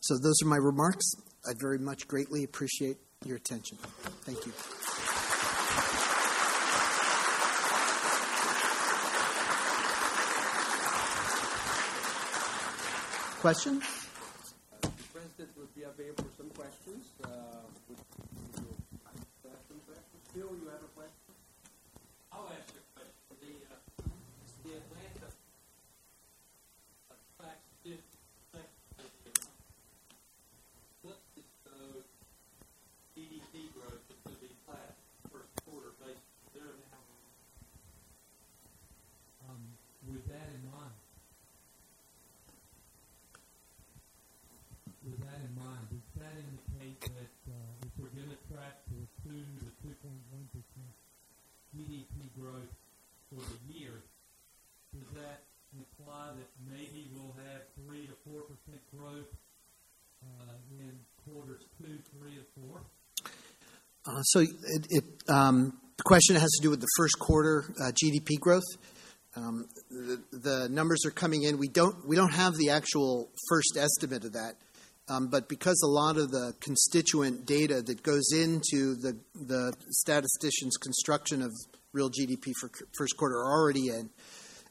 [0.00, 1.06] So, those are my remarks.
[1.48, 3.78] I very much greatly appreciate your attention.
[4.24, 5.23] Thank you.
[13.44, 13.84] Questions?
[14.80, 17.04] The president would be available for some questions.
[17.22, 17.28] Uh,
[17.90, 17.98] would
[51.76, 52.70] GDP growth
[53.30, 54.02] for the year,
[54.94, 55.42] does that
[55.74, 58.40] imply that maybe we'll have 3 to 4%
[58.96, 59.26] growth
[60.22, 60.92] uh, in
[61.26, 62.80] quarters two, three, and four?
[64.03, 67.92] Uh, so it, it um, the question has to do with the first quarter uh,
[67.92, 68.62] GDP growth.
[69.36, 71.58] Um, the, the, numbers are coming in.
[71.58, 74.54] We don't we don't have the actual first estimate of that,
[75.08, 80.76] um, but because a lot of the constituent data that goes into the the statistician's
[80.76, 81.50] construction of
[81.92, 84.10] real GDP for first quarter are already in.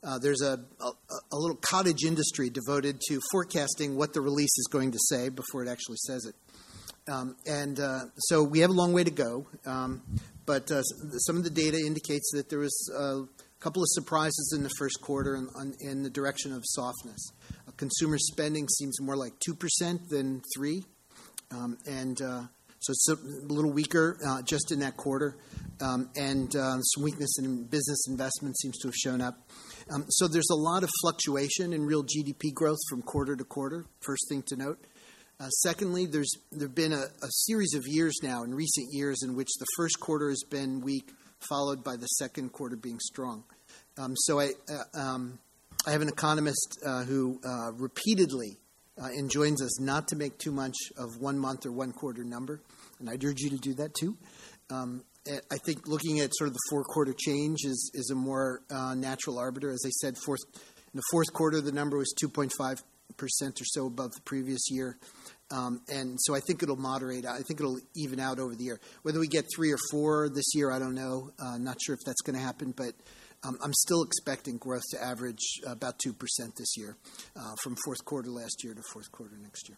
[0.06, 0.92] Uh, there's a, a,
[1.32, 5.64] a little cottage industry devoted to forecasting what the release is going to say before
[5.64, 6.36] it actually says it.
[7.12, 10.02] Um, and uh, so we have a long way to go, um,
[10.46, 13.24] but uh, some of the data indicates that there was a
[13.60, 17.32] couple of surprises in the first quarter in, in the direction of softness.
[17.68, 20.84] Uh, consumer spending seems more like 2% than 3
[21.54, 22.44] um, and uh,
[22.80, 25.38] so it's a little weaker uh, just in that quarter.
[25.82, 29.38] Um, and uh, some weakness in business investment seems to have shown up.
[29.94, 33.86] Um, so there's a lot of fluctuation in real GDP growth from quarter to quarter,
[34.02, 34.80] first thing to note.
[35.40, 39.24] Uh, secondly, there's there have been a, a, series of years now, in recent years,
[39.24, 41.12] in which the first quarter has been weak,
[41.50, 43.44] followed by the second quarter being strong.
[43.98, 45.40] Um, so I, uh, um,
[45.86, 48.58] I have an economist uh, who uh, repeatedly
[49.02, 52.62] uh, enjoins us not to make too much of one month or one quarter number,
[53.00, 54.16] and I'd urge you to do that too.
[54.70, 58.62] Um, I think looking at sort of the four quarter change is, is a more
[58.70, 59.72] uh, natural arbiter.
[59.72, 62.82] As I said, fourth, in the fourth quarter, the number was 2.5%
[63.22, 64.98] or so above the previous year.
[65.52, 67.26] Um, and so I think it'll moderate.
[67.26, 68.80] I think it'll even out over the year.
[69.04, 71.32] Whether we get three or four this year, I don't know.
[71.40, 72.94] Uh, not sure if that's going to happen, but
[73.44, 76.16] um, I'm still expecting growth to average about 2%
[76.58, 76.96] this year
[77.36, 79.78] uh, from fourth quarter last year to fourth quarter next year.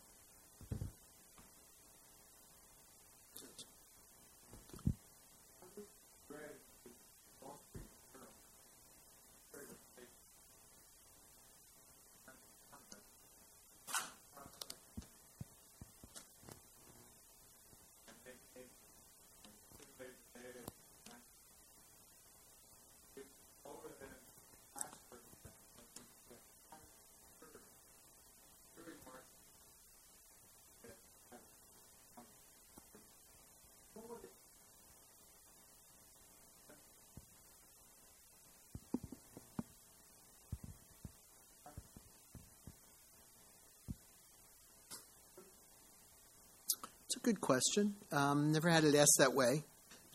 [47.25, 47.95] Good question.
[48.11, 49.63] Um, never had it asked that way.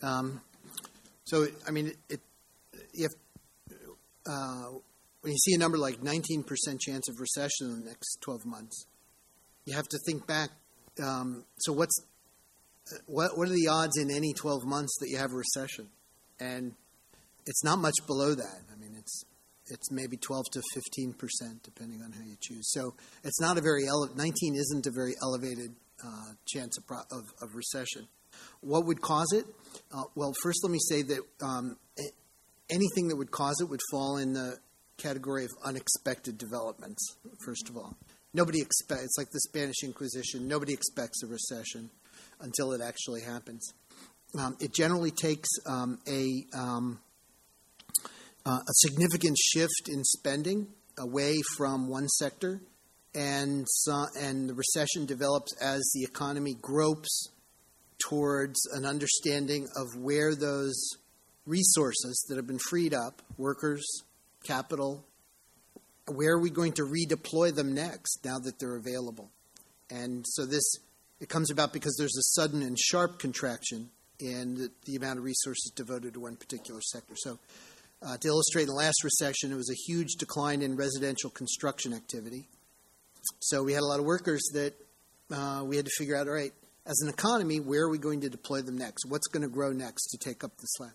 [0.01, 0.41] Um,
[1.25, 2.21] so, I mean, it,
[2.95, 3.11] if
[4.31, 4.67] uh,
[5.21, 6.45] when you see a number like 19%
[6.81, 8.87] chance of recession in the next 12 months,
[9.65, 10.51] you have to think back.
[11.03, 12.01] Um, so, what's
[13.07, 15.89] what, what are the odds in any 12 months that you have a recession?
[16.39, 16.75] And
[17.45, 18.61] it's not much below that.
[18.73, 19.25] I mean, it's
[19.67, 22.71] it's maybe 12 to 15 percent, depending on how you choose.
[22.71, 22.95] So
[23.25, 27.55] it's not a very ele- 19 isn't a very elevated uh, chance of, of, of,
[27.55, 28.09] recession.
[28.61, 29.45] What would cause it?
[29.93, 31.77] Uh, well, first, let me say that um,
[32.71, 34.57] anything that would cause it would fall in the
[34.97, 37.17] category of unexpected developments.
[37.45, 37.97] First of all,
[38.33, 39.05] nobody expects.
[39.05, 40.47] It's like the Spanish Inquisition.
[40.47, 41.91] Nobody expects a recession
[42.41, 43.73] until it actually happens.
[44.39, 47.01] Um, it generally takes um, a um,
[48.47, 52.61] uh, a significant shift in spending away from one sector
[53.15, 57.29] and so, and the recession develops as the economy gropes
[58.09, 60.91] towards an understanding of where those
[61.47, 63.85] resources that have been freed up, workers,
[64.45, 65.05] capital,
[66.07, 69.31] where are we going to redeploy them next now that they're available?
[69.91, 70.65] And so this
[71.21, 75.25] it comes about because there's a sudden and sharp contraction in the, the amount of
[75.25, 77.15] resources devoted to one particular sector.
[77.17, 77.39] So,
[78.03, 82.49] uh, to illustrate, the last recession, it was a huge decline in residential construction activity
[83.41, 84.75] so we had a lot of workers that
[85.33, 86.53] uh, we had to figure out all right,
[86.87, 89.05] as an economy, where are we going to deploy them next?
[89.07, 90.95] What's going to grow next to take up the slack?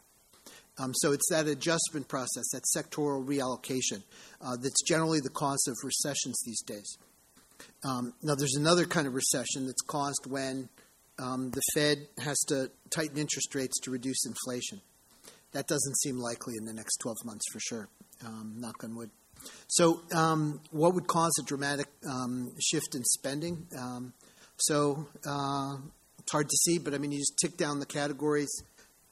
[0.77, 4.03] Um, so it's that adjustment process, that sectoral reallocation,
[4.41, 6.97] uh, that's generally the cause of recessions these days.
[7.87, 10.67] Um, now, there's another kind of recession that's caused when
[11.17, 14.81] um, the Fed has to tighten interest rates to reduce inflation.
[15.53, 17.87] That doesn't seem likely in the next 12 months for sure,
[18.25, 19.11] um, knock on wood.
[19.67, 23.67] So, um, what would cause a dramatic um, shift in spending?
[23.77, 24.13] Um,
[24.57, 25.77] so, uh,
[26.19, 28.49] it's hard to see, but I mean, you just tick down the categories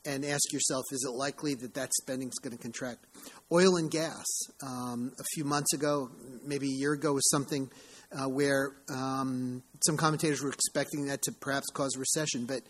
[0.06, 3.06] and ask yourself is it likely that that spending is going to contract?
[3.52, 4.26] Oil and gas,
[4.66, 6.10] um, a few months ago,
[6.46, 7.70] maybe a year ago, was something
[8.12, 12.62] uh, where um, some commentators were expecting that to perhaps cause recession, but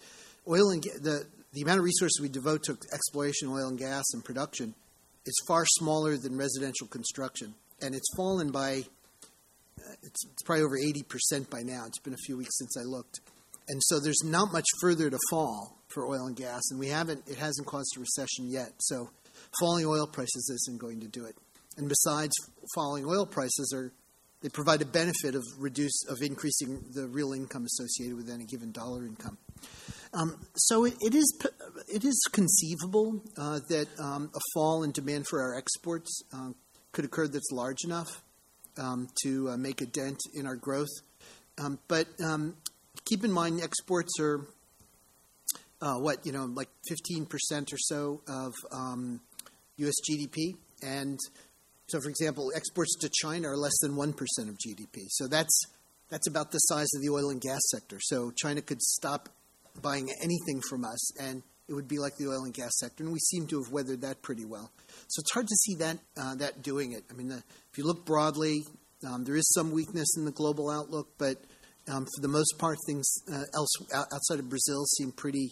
[0.47, 4.03] oil and ga- the the amount of resources we devote to exploration, oil and gas,
[4.13, 4.73] and production
[5.25, 8.83] is far smaller than residential construction, and it's fallen by
[9.79, 11.83] uh, it's, it's probably over eighty percent by now.
[11.87, 13.19] It's been a few weeks since I looked,
[13.67, 17.23] and so there's not much further to fall for oil and gas, and we haven't
[17.27, 18.71] it hasn't caused a recession yet.
[18.79, 19.09] So
[19.59, 21.35] falling oil prices isn't going to do it.
[21.77, 22.33] And besides,
[22.75, 23.91] falling oil prices are
[24.41, 28.71] they provide a benefit of reduce of increasing the real income associated with any given
[28.71, 29.37] dollar income.
[30.13, 31.41] Um, so it, it is
[31.87, 36.49] it is conceivable uh, that um, a fall in demand for our exports uh,
[36.91, 38.21] could occur that's large enough
[38.77, 40.91] um, to uh, make a dent in our growth.
[41.57, 42.55] Um, but um,
[43.05, 44.47] keep in mind, exports are
[45.81, 48.79] uh, what you know, like fifteen percent or so of U.S.
[48.79, 49.19] Um,
[50.09, 51.19] GDP, and
[51.87, 54.09] so, for example, exports to China are less than 1%
[54.49, 55.05] of GDP.
[55.09, 55.61] So that's,
[56.09, 57.99] that's about the size of the oil and gas sector.
[58.01, 59.29] So China could stop
[59.81, 63.03] buying anything from us, and it would be like the oil and gas sector.
[63.03, 64.71] And we seem to have weathered that pretty well.
[65.07, 67.03] So it's hard to see that, uh, that doing it.
[67.09, 67.37] I mean, the,
[67.71, 68.63] if you look broadly,
[69.07, 71.37] um, there is some weakness in the global outlook, but
[71.91, 75.51] um, for the most part, things uh, else outside of Brazil seem pretty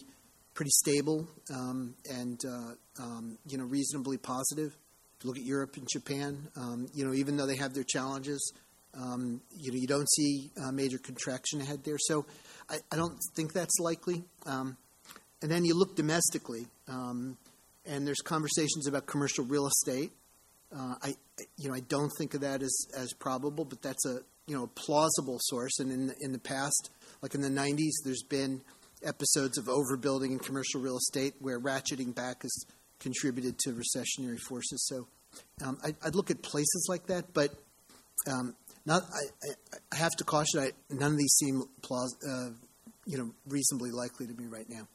[0.54, 4.76] pretty stable um, and uh, um, you know reasonably positive
[5.24, 8.52] look at Europe and Japan, um, you know, even though they have their challenges,
[8.94, 11.98] um, you know, you don't see a major contraction ahead there.
[11.98, 12.26] So
[12.68, 14.24] I, I don't think that's likely.
[14.46, 14.76] Um,
[15.40, 17.36] and then you look domestically, um,
[17.84, 20.12] and there's conversations about commercial real estate.
[20.74, 21.14] Uh, I,
[21.58, 24.64] you know, I don't think of that as, as probable, but that's a you know
[24.64, 25.78] a plausible source.
[25.80, 26.90] And in the, in the past,
[27.22, 28.62] like in the 90s, there's been
[29.04, 32.64] episodes of overbuilding in commercial real estate where ratcheting back has
[33.00, 34.86] contributed to recessionary forces.
[34.86, 35.08] So
[35.64, 37.52] um, I, would look at places like that, but
[38.30, 38.54] um,
[38.84, 39.02] not.
[39.02, 40.60] I, I, have to caution.
[40.60, 42.50] I, none of these seem plaus- uh,
[43.06, 44.86] you know, reasonably likely to me right now.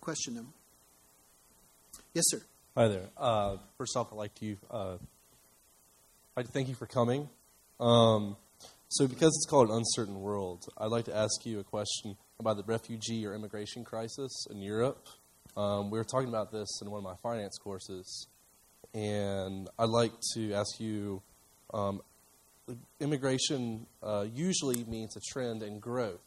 [0.00, 0.52] Question them.
[2.14, 2.40] Yes, sir.
[2.76, 3.08] Hi there.
[3.16, 4.96] Uh, first off, I'd like to uh,
[6.38, 7.28] I'd thank you for coming.
[7.80, 8.36] Um,
[8.90, 12.56] so, because it's called an uncertain world, I'd like to ask you a question about
[12.56, 15.04] the refugee or immigration crisis in Europe.
[15.56, 18.28] Um, we were talking about this in one of my finance courses,
[18.94, 21.22] and I'd like to ask you
[21.74, 22.02] um,
[23.00, 26.20] immigration uh, usually means a trend in growth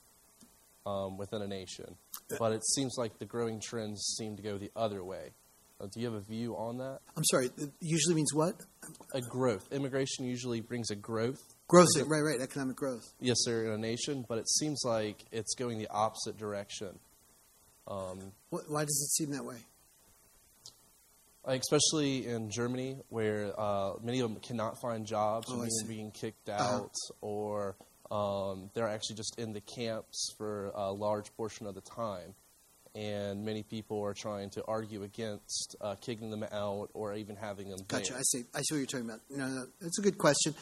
[0.86, 1.96] um, within a nation,
[2.40, 5.32] but it seems like the growing trends seem to go the other way.
[5.80, 7.00] Uh, do you have a view on that?
[7.18, 8.56] I'm sorry, it usually means what?
[9.14, 9.68] A growth.
[9.72, 11.42] Immigration usually brings a growth.
[11.68, 13.14] Growth, right, right, economic growth.
[13.20, 17.00] Yes, sir, in a nation, but it seems like it's going the opposite direction.
[17.88, 19.58] Um, Why does it seem that way?
[21.44, 26.50] Especially in Germany, where uh, many of them cannot find jobs, oh, or being kicked
[26.50, 26.64] uh-huh.
[26.64, 27.14] out, uh-huh.
[27.22, 27.76] or
[28.12, 32.36] um, they're actually just in the camps for a large portion of the time.
[32.94, 37.70] And many people are trying to argue against uh, kicking them out or even having
[37.70, 37.80] them.
[37.88, 38.16] Gotcha.
[38.16, 38.44] I see.
[38.54, 39.22] I see what you're talking about.
[39.30, 40.54] No, no, that's a good question.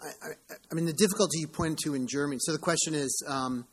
[0.00, 2.40] I, I, I mean, the difficulty you pointed to in Germany.
[2.42, 3.66] So the question is, um,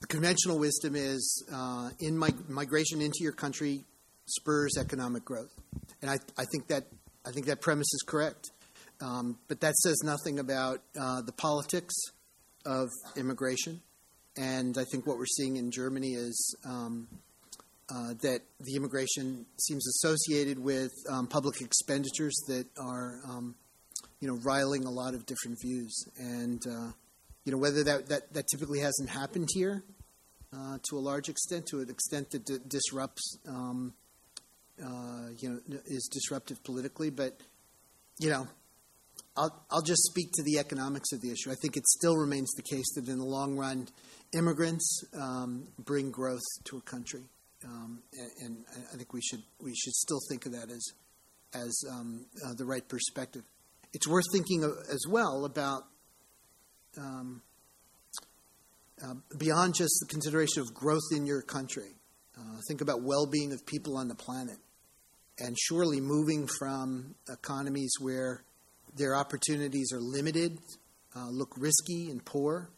[0.00, 3.84] the conventional wisdom is uh, in mig- migration into your country
[4.26, 5.52] spurs economic growth,
[6.00, 6.84] and I, I think that
[7.26, 8.50] I think that premise is correct.
[9.00, 11.94] Um, but that says nothing about uh, the politics
[12.64, 13.80] of immigration,
[14.36, 17.08] and I think what we're seeing in Germany is um,
[17.90, 23.54] uh, that the immigration seems associated with um, public expenditures that are, um,
[24.20, 26.92] you know, riling a lot of different views, and uh,
[27.44, 29.82] you know, whether that, that, that typically hasn't happened here
[30.56, 33.94] uh, to a large extent, to an extent that d- disrupts, um,
[34.80, 37.10] uh, you know, is disruptive politically.
[37.10, 37.40] But,
[38.18, 38.46] you know,
[39.36, 41.50] I'll, I'll just speak to the economics of the issue.
[41.50, 43.88] I think it still remains the case that in the long run,
[44.36, 47.24] immigrants um, bring growth to a country.
[47.64, 50.84] Um, and, and, I think we should we should still think of that as
[51.54, 53.42] as um, uh, the right perspective.
[53.92, 55.82] It's worth thinking of, as well about
[56.98, 57.42] um,
[59.02, 61.94] uh, beyond just the consideration of growth in your country.
[62.38, 64.56] Uh, think about well being of people on the planet.
[65.38, 68.42] And surely moving from economies where
[68.96, 70.58] their opportunities are limited,
[71.16, 72.68] uh, look risky and poor,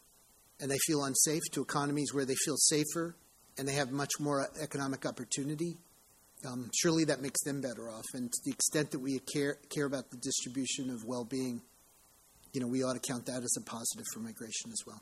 [0.59, 3.15] and they feel unsafe, to economies where they feel safer
[3.57, 5.77] and they have much more economic opportunity.
[6.45, 8.03] Um, surely that makes them better off.
[8.13, 11.61] And to the extent that we care, care about the distribution of well being,
[12.53, 15.01] you know, we ought to count that as a positive for migration as well.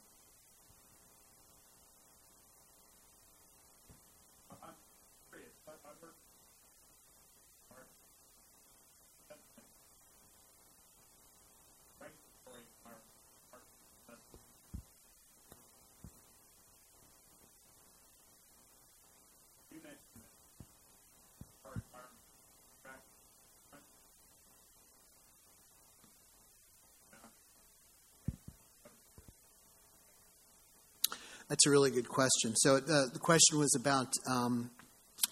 [31.49, 32.55] That's a really good question.
[32.55, 32.79] So uh,
[33.11, 34.07] the question was about.
[34.27, 34.71] Um,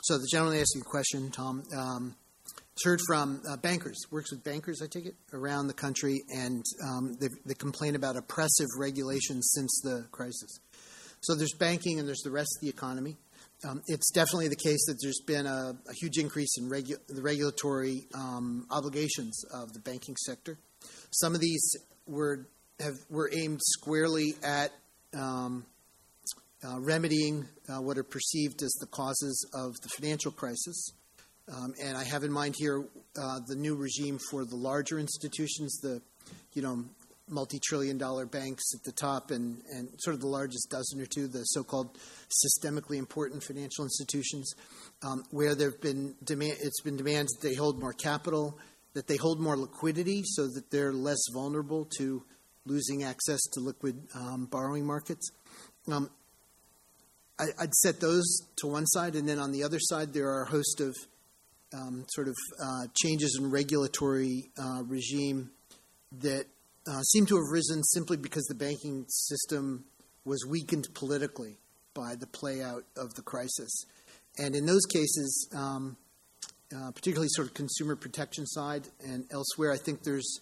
[0.04, 2.16] so the gentleman asking the question, Tom, um,
[2.84, 4.00] heard from uh, bankers.
[4.10, 8.18] Works with bankers, I take it, around the country, and um, they, they complain about
[8.18, 10.60] oppressive regulations since the crisis.
[11.22, 13.18] So there's banking, and there's the rest of the economy.
[13.68, 17.22] Um, it's definitely the case that there's been a, a huge increase in regu- the
[17.22, 20.58] regulatory um, obligations of the banking sector.
[21.12, 21.76] Some of these
[22.08, 22.48] were
[22.80, 24.72] have were aimed squarely at
[25.16, 25.66] um,
[26.64, 30.92] uh, remedying uh, what are perceived as the causes of the financial crisis.
[31.52, 32.86] Um, and I have in mind here
[33.22, 36.02] uh, the new regime for the larger institutions, the
[36.54, 36.86] you know
[37.28, 41.44] multi-trillion-dollar banks at the top, and, and sort of the largest dozen or two, the
[41.44, 41.98] so-called
[42.30, 44.54] systemically important financial institutions,
[45.04, 46.58] um, where there've been demand.
[46.62, 48.60] It's been demanded that they hold more capital,
[48.94, 52.24] that they hold more liquidity, so that they're less vulnerable to
[52.66, 55.32] losing access to liquid um, borrowing markets.
[55.92, 56.10] Um,
[57.42, 60.44] I, would set those to one side, and then on the other side, there are
[60.44, 60.96] a host of
[61.74, 65.50] um, sort of uh, changes in regulatory uh, regime
[66.20, 66.46] that
[66.88, 69.86] uh, seem to have risen simply because the banking system
[70.26, 71.58] was weakened politically
[71.94, 73.86] by the play out of the crisis.
[74.38, 75.98] And in those cases, um,
[76.76, 80.40] uh, particularly sort of consumer protection side and elsewhere, I think there's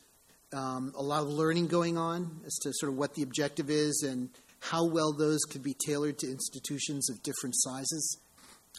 [0.54, 4.06] um, a lot of learning going on as to sort of what the objective is
[4.08, 4.30] and
[4.60, 8.18] how well those could be tailored to institutions of different sizes.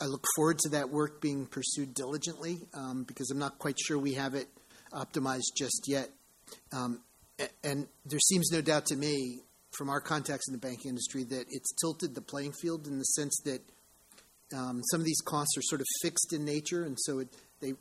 [0.01, 3.99] I look forward to that work being pursued diligently um, because I'm not quite sure
[3.99, 4.49] we have it
[4.93, 6.11] optimized just yet.
[6.73, 7.01] Um,
[7.65, 9.41] and there seems no doubt to me,
[9.77, 13.05] from our contacts in the banking industry, that it's tilted the playing field in the
[13.05, 13.61] sense that
[14.55, 17.29] um, some of these costs are sort of fixed in nature, and so it,
[17.61, 17.73] they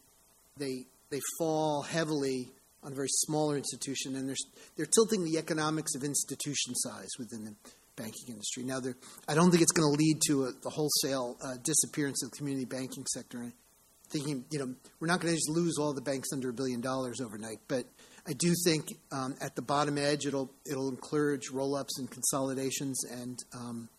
[0.58, 2.52] they they fall heavily
[2.84, 4.36] on a very smaller institution, and they're
[4.78, 7.56] they're tilting the economics of institution size within the
[8.00, 8.64] banking industry.
[8.64, 8.80] Now,
[9.28, 12.38] I don't think it's going to lead to a, the wholesale uh, disappearance of the
[12.38, 13.52] community banking sector.
[14.10, 16.82] thinking, you know, we're not going to just lose all the banks under a billion
[16.82, 17.86] dollars overnight, but
[18.28, 23.38] I do think um, at the bottom edge, it'll it'll encourage roll-ups and consolidations and
[23.54, 23.90] um,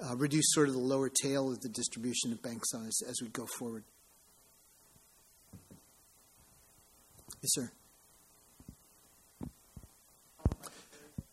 [0.00, 3.28] uh, reduce sort of the lower tail of the distribution of bank size as we
[3.28, 3.84] go forward.
[7.42, 7.70] Yes, sir.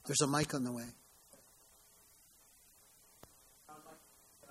[0.05, 0.85] There's a mic on the way.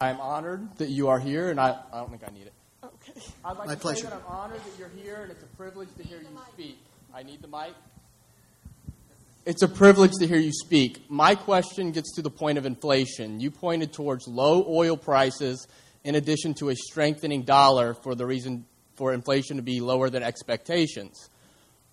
[0.02, 2.54] I'm honored that you are here, and I, I don't think I need it.
[2.82, 3.20] Okay.
[3.44, 4.04] I'd like My to pleasure.
[4.04, 6.78] say that I'm honored that you're here, and it's a privilege to hear you speak.
[7.14, 7.74] I need the mic.
[9.44, 11.10] It's a privilege to hear you speak.
[11.10, 13.40] My question gets to the point of inflation.
[13.40, 15.68] You pointed towards low oil prices
[16.02, 18.64] in addition to a strengthening dollar for the reason
[18.96, 21.28] for inflation to be lower than expectations.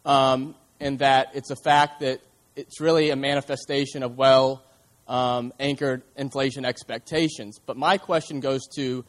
[0.05, 2.21] Um, and that it's a fact that
[2.55, 4.63] it's really a manifestation of well
[5.07, 7.59] um, anchored inflation expectations.
[7.65, 9.05] But my question goes to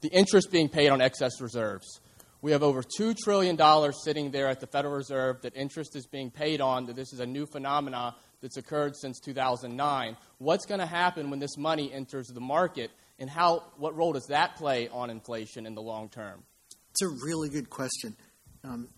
[0.00, 2.00] the interest being paid on excess reserves.
[2.42, 3.56] We have over $2 trillion
[4.04, 7.20] sitting there at the Federal Reserve that interest is being paid on, that this is
[7.20, 10.16] a new phenomena that's occurred since 2009.
[10.38, 12.90] What's going to happen when this money enters the market,
[13.20, 16.42] and how, what role does that play on inflation in the long term?
[16.90, 18.16] It's a really good question.
[18.64, 18.88] Um,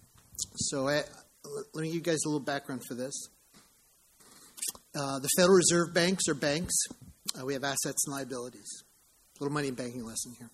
[0.56, 1.02] so I,
[1.74, 3.28] let me give you guys a little background for this.
[4.94, 6.74] Uh, the Federal Reserve banks are banks.
[7.36, 8.84] Uh, we have assets and liabilities.
[9.36, 10.50] A little money and banking lesson here.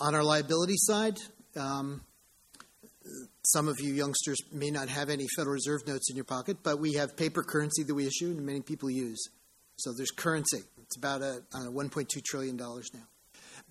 [0.00, 1.18] On our liability side,
[1.56, 2.00] um,
[3.44, 6.80] some of you youngsters may not have any Federal Reserve notes in your pocket, but
[6.80, 9.28] we have paper currency that we issue and many people use.
[9.76, 10.62] So there's currency.
[10.82, 13.06] It's about a, a $1.2 trillion now.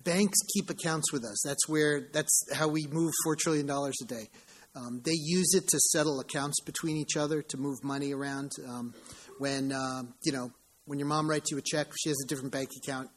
[0.04, 1.42] Banks keep accounts with us.
[1.44, 4.28] That's where that's how we move $4 trillion a day.
[4.76, 8.52] Um, they use it to settle accounts between each other to move money around.
[8.68, 8.94] Um,
[9.40, 10.52] when uh, you know
[10.84, 13.08] when your mom writes you a check, she has a different bank account.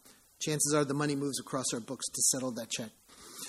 [0.42, 2.90] Chances are the money moves across our books to settle that check.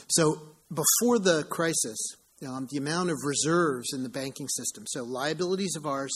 [0.08, 1.98] So before the crisis,
[2.46, 6.12] um, the amount of reserves in the banking system, so liabilities of ours,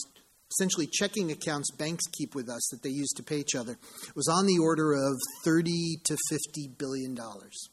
[0.51, 3.77] essentially checking accounts banks keep with us that they use to pay each other,
[4.15, 5.71] was on the order of 30
[6.03, 7.69] to 50 billion dollars.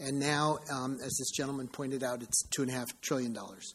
[0.00, 3.74] And now, um, as this gentleman pointed out, it's two and a half trillion dollars.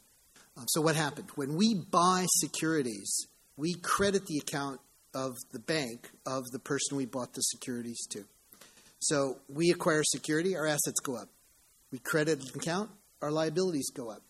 [0.57, 3.27] Um, so what happened when we buy securities?
[3.57, 4.79] We credit the account
[5.13, 8.23] of the bank of the person we bought the securities to.
[8.99, 11.29] So we acquire security, our assets go up.
[11.91, 12.89] We credit an account,
[13.21, 14.21] our liabilities go up.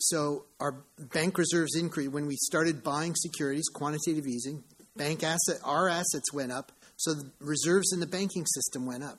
[0.00, 4.62] So our bank reserves increase when we started buying securities, quantitative easing,
[4.96, 9.18] bank asset our assets went up, so the reserves in the banking system went up.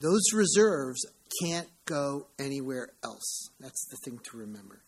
[0.00, 1.04] Those reserves
[1.42, 3.50] can't go anywhere else.
[3.60, 4.80] That's the thing to remember.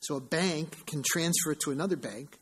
[0.00, 2.38] So a bank can transfer it to another bank,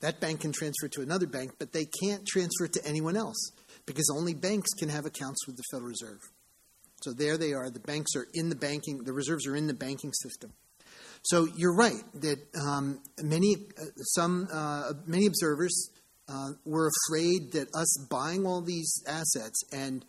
[0.00, 3.16] That bank can transfer it to another bank, but they can't transfer it to anyone
[3.16, 3.50] else
[3.86, 6.20] because only banks can have accounts with the Federal Reserve.
[7.02, 7.70] So there they are.
[7.70, 10.52] The banks are in the banking, the reserves are in the banking system.
[11.22, 15.90] So you're right that um, many, uh, some, uh, many observers
[16.28, 20.04] uh, were afraid that us buying all these assets and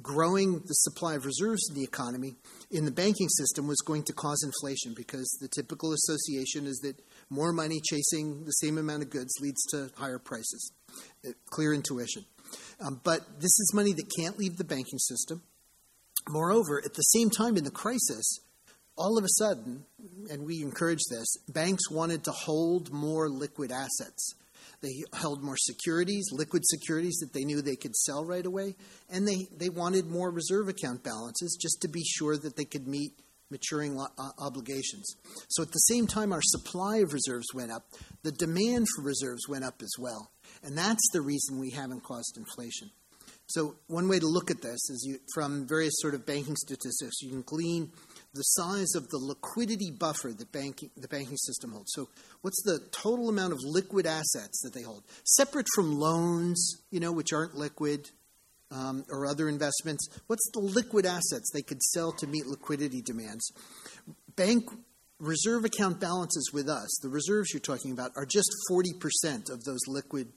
[0.00, 2.34] growing the supply of reserves in the economy
[2.70, 6.96] in the banking system was going to cause inflation because the typical association is that
[7.28, 10.72] more money chasing the same amount of goods leads to higher prices.
[11.26, 12.24] Uh, clear intuition.
[12.80, 15.42] Um, but this is money that can't leave the banking system.
[16.28, 18.40] Moreover, at the same time in the crisis,
[18.96, 19.84] all of a sudden,
[20.30, 24.34] and we encourage this, banks wanted to hold more liquid assets.
[24.82, 28.74] They held more securities, liquid securities that they knew they could sell right away,
[29.08, 32.88] and they, they wanted more reserve account balances just to be sure that they could
[32.88, 33.12] meet
[33.52, 34.06] maturing uh,
[34.40, 35.14] obligations.
[35.48, 37.84] So at the same time our supply of reserves went up,
[38.24, 40.32] the demand for reserves went up as well.
[40.64, 42.90] And that's the reason we haven't caused inflation.
[43.46, 47.20] So one way to look at this is you, from various sort of banking statistics,
[47.20, 47.92] you can glean
[48.34, 51.92] the size of the liquidity buffer that banking, the banking system holds.
[51.94, 52.08] So,
[52.40, 57.12] what's the total amount of liquid assets that they hold, separate from loans, you know,
[57.12, 58.10] which aren't liquid,
[58.70, 60.08] um, or other investments?
[60.28, 63.52] What's the liquid assets they could sell to meet liquidity demands?
[64.34, 64.64] Bank
[65.18, 69.80] reserve account balances with us, the reserves you're talking about, are just 40% of those
[69.86, 70.28] liquid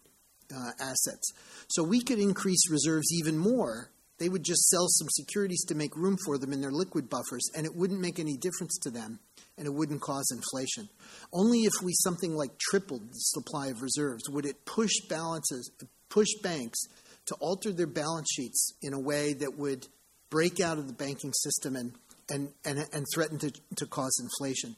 [0.56, 1.34] uh, assets.
[1.70, 5.96] So we could increase reserves even more they would just sell some securities to make
[5.96, 9.20] room for them in their liquid buffers, and it wouldn't make any difference to them,
[9.58, 10.90] and it wouldn't cause inflation.
[11.34, 15.70] Only if we something like tripled the supply of reserves would it push balances,
[16.10, 16.80] push banks
[17.26, 19.88] to alter their balance sheets in a way that would
[20.30, 21.94] break out of the banking system and
[22.30, 24.76] and, and, and threaten to, to cause inflation.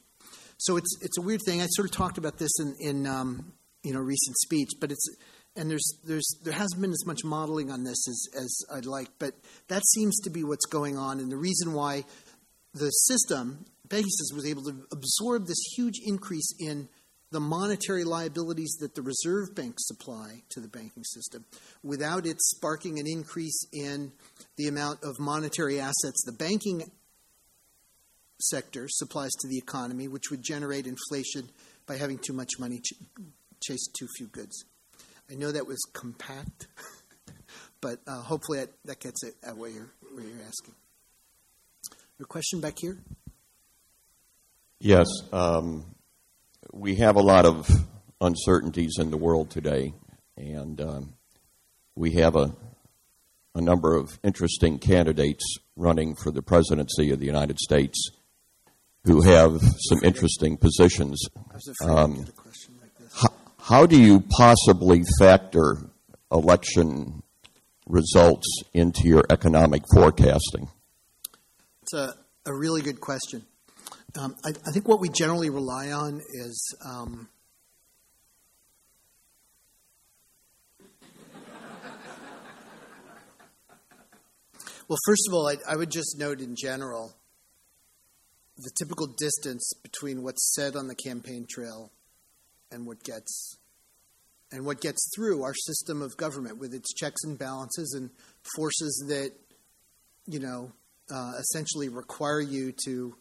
[0.58, 1.62] So it's it's a weird thing.
[1.62, 5.08] I sort of talked about this in, in um, you know recent speech, but it's
[5.58, 9.10] and there's there's there hasn't been as much modeling on this as, as I'd like,
[9.20, 9.34] but
[9.68, 12.06] that seems to be what's going on, and the reason why
[12.74, 16.88] the system, system, was able to absorb this huge increase in
[17.32, 21.44] the monetary liabilities that the reserve banks supply to the banking system
[21.84, 24.14] without it sparking an increase in
[24.56, 26.90] the amount of monetary assets the banking
[28.40, 31.50] sector supplies to the economy, which would generate inflation
[31.86, 32.94] by having too much money ch-
[33.64, 34.66] chase too few goods.
[35.30, 36.68] I know that was compact,
[37.82, 40.74] but uh, hopefully that, that gets it at what you're, what you're asking.
[42.18, 42.98] Your question back here?
[44.80, 45.08] Yes.
[45.34, 45.86] Um,
[46.72, 47.70] we have a lot of
[48.22, 49.94] uncertainties in the world today,
[50.38, 51.14] and um,
[51.96, 52.56] we have a,
[53.54, 55.44] a number of interesting candidates
[55.76, 58.12] running for the presidency of the United States
[59.04, 61.22] who have some interesting positions.
[61.84, 62.26] Um,
[63.68, 65.90] how do you possibly factor
[66.32, 67.22] election
[67.86, 70.70] results into your economic forecasting?
[71.82, 72.16] It's a,
[72.46, 73.46] a really good question.
[74.18, 77.28] Um, I, I, think what we generally rely on is um,
[84.88, 87.18] well, first of all, I, I would just note in general
[88.56, 91.92] the typical distance between what's said on the campaign trail
[92.72, 93.58] and what gets
[94.52, 98.10] and what gets through our system of government with its checks and balances and
[98.56, 99.32] forces that
[100.26, 100.72] you know
[101.12, 103.16] uh, essentially require you to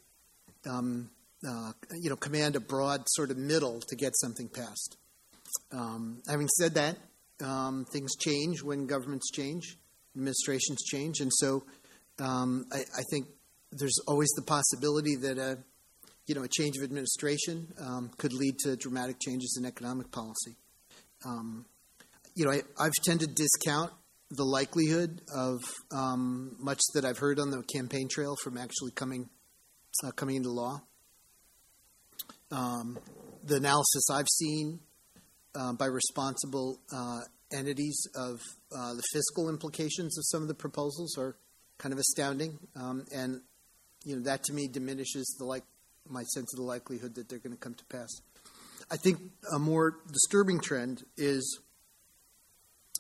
[0.69, 1.11] um,
[1.47, 4.97] uh, you know command a broad sort of middle to get something passed.
[5.73, 6.97] Um, having said that,
[7.43, 9.77] um, things change when governments change,
[10.15, 11.65] administrations change, and so
[12.19, 13.27] um, I, I, think
[13.73, 15.59] there's always the possibility that a
[16.27, 20.57] you know, a change of administration um, could lead to dramatic changes in economic policy.
[21.25, 21.67] Um,
[22.35, 23.93] you know, I, have tended to discount
[24.31, 25.61] the likelihood of
[25.93, 29.29] um, much that I've heard on the campaign trail from actually coming
[30.05, 30.83] uh, coming into law.
[32.51, 32.99] Um,
[33.45, 34.81] the analysis I've seen
[35.55, 37.21] uh, by responsible uh,
[37.53, 38.41] entities of
[38.77, 41.37] uh, the fiscal implications of some of the proposals are
[41.79, 43.41] kind of astounding, um, and
[44.05, 45.65] you know that to me diminishes the like
[46.11, 48.09] my sense of the likelihood that they're going to come to pass.
[48.91, 49.19] I think
[49.53, 51.61] a more disturbing trend is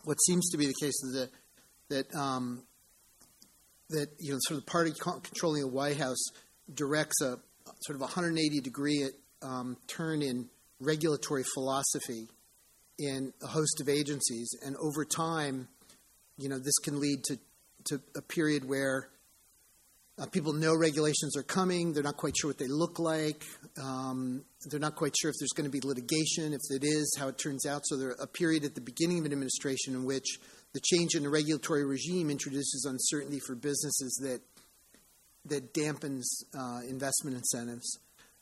[0.05, 1.31] what seems to be the case is that
[1.89, 2.63] that um,
[3.91, 6.23] that you know sort of the party controlling the White House
[6.73, 7.39] directs a
[7.83, 9.09] sort of 180 degree
[9.43, 10.49] um, turn in
[10.81, 12.29] regulatory philosophy
[12.99, 15.69] in a host of agencies, and over time,
[16.39, 17.39] you know, this can lead to
[17.85, 19.09] to a period where
[20.19, 21.93] Uh, people know regulations are coming.
[21.93, 23.45] They're not quite sure what they look like.
[23.79, 26.55] Um, they're not quite sure if there's going to be litigation.
[26.55, 27.83] If it is, how it turns out.
[27.85, 30.39] So there's a period at the beginning of an administration in which
[30.73, 34.41] the change in the regulatory regime introduces uncertainty for businesses that
[35.49, 36.25] that dampens
[36.59, 37.99] uh, investment incentives.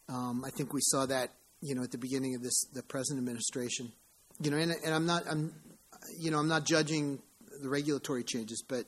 [0.09, 3.19] Um, I think we saw that, you know, at the beginning of this the present
[3.19, 3.93] administration.
[4.41, 5.55] You know, and, and I'm not, I'm,
[6.19, 7.21] you know, I'm not judging
[7.63, 8.85] the regulatory changes, but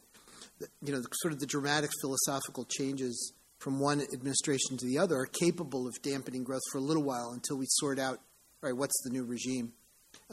[0.83, 5.27] you know, sort of the dramatic philosophical changes from one administration to the other are
[5.27, 8.21] capable of dampening growth for a little while until we sort out,
[8.61, 9.73] right, what's the new regime.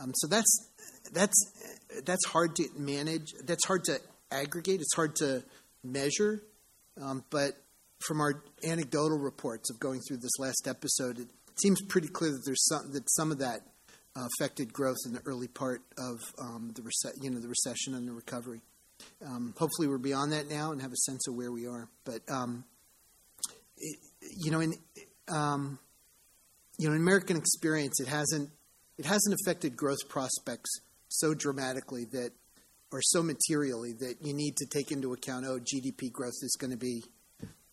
[0.01, 0.69] Um, so that's
[1.11, 1.35] that's
[2.05, 3.33] that's hard to manage.
[3.45, 3.99] That's hard to
[4.31, 4.81] aggregate.
[4.81, 5.43] It's hard to
[5.83, 6.43] measure.
[7.01, 7.53] Um, but
[7.99, 11.27] from our anecdotal reports of going through this last episode, it
[11.61, 13.61] seems pretty clear that there's some that some of that
[14.15, 17.93] uh, affected growth in the early part of um, the rece- you know the recession
[17.93, 18.61] and the recovery.
[19.25, 21.87] Um, hopefully, we're beyond that now and have a sense of where we are.
[22.05, 22.65] But um,
[23.77, 23.99] it,
[24.37, 24.73] you know, in
[25.33, 25.79] um,
[26.77, 28.49] you know, in American experience, it hasn't
[28.97, 30.69] it hasn't affected growth prospects
[31.07, 32.31] so dramatically that,
[32.91, 35.45] or so materially that you need to take into account.
[35.47, 37.03] Oh, GDP growth is going to be,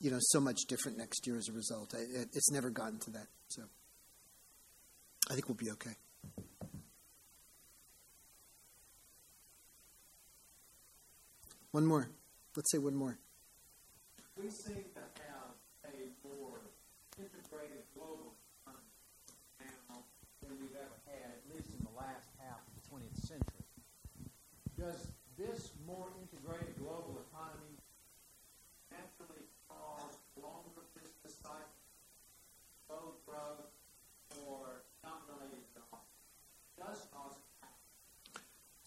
[0.00, 1.94] you know, so much different next year as a result.
[1.94, 3.26] It, it's never gotten to that.
[3.48, 3.62] So,
[5.30, 5.96] I think we'll be okay.
[11.70, 12.10] One more.
[12.56, 13.14] Let's say one more.
[14.34, 15.54] We seem to have
[15.86, 16.58] a more
[17.14, 18.90] integrated global economy
[19.62, 20.02] now
[20.42, 23.66] than we've ever had, at least in the last half of the 20th century.
[24.74, 27.78] Does this more integrated global economy
[28.90, 31.86] naturally cause longer business cycles,
[32.90, 33.70] slow growth,
[34.42, 36.02] or not related at all?
[36.74, 37.38] Does cause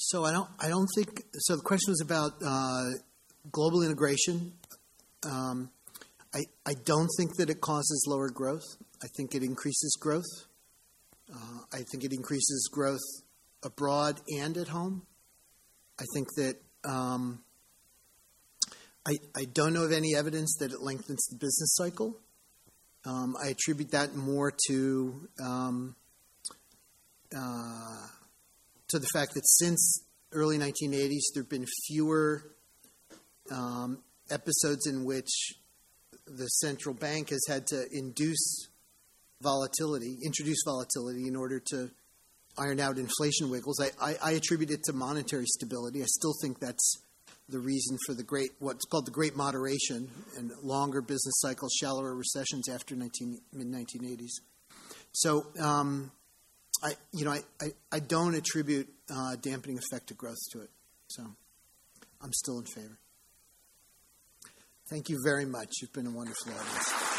[0.07, 0.49] So I don't.
[0.59, 1.23] I don't think.
[1.39, 2.89] So the question was about uh,
[3.51, 4.53] global integration.
[5.25, 5.71] Um,
[6.33, 8.65] I I don't think that it causes lower growth.
[9.01, 10.47] I think it increases growth.
[11.33, 13.05] Uh, I think it increases growth
[13.63, 15.03] abroad and at home.
[15.99, 16.55] I think that.
[16.83, 17.43] Um,
[19.05, 22.15] I, I don't know of any evidence that it lengthens the business cycle.
[23.05, 25.95] Um, I attribute that more to um,
[27.35, 28.07] uh,
[28.89, 32.43] to the fact that since early 1980s, there have been fewer
[33.51, 35.53] um, episodes in which
[36.25, 38.69] the central bank has had to induce
[39.41, 41.89] volatility, introduce volatility in order to
[42.57, 43.79] iron out inflation wiggles.
[43.81, 46.01] I, I, I attribute it to monetary stability.
[46.01, 47.01] I still think that's
[47.49, 52.15] the reason for the great, what's called the great moderation and longer business cycles, shallower
[52.15, 54.31] recessions after 19, mid 1980s.
[55.11, 56.11] So, um,
[56.83, 60.69] I, you know, I, I, I don't attribute uh, dampening effect to growth to it.
[61.07, 61.23] So
[62.21, 62.99] I'm still in favor.
[64.89, 65.69] Thank you very much.
[65.81, 67.12] You've been a wonderful audience.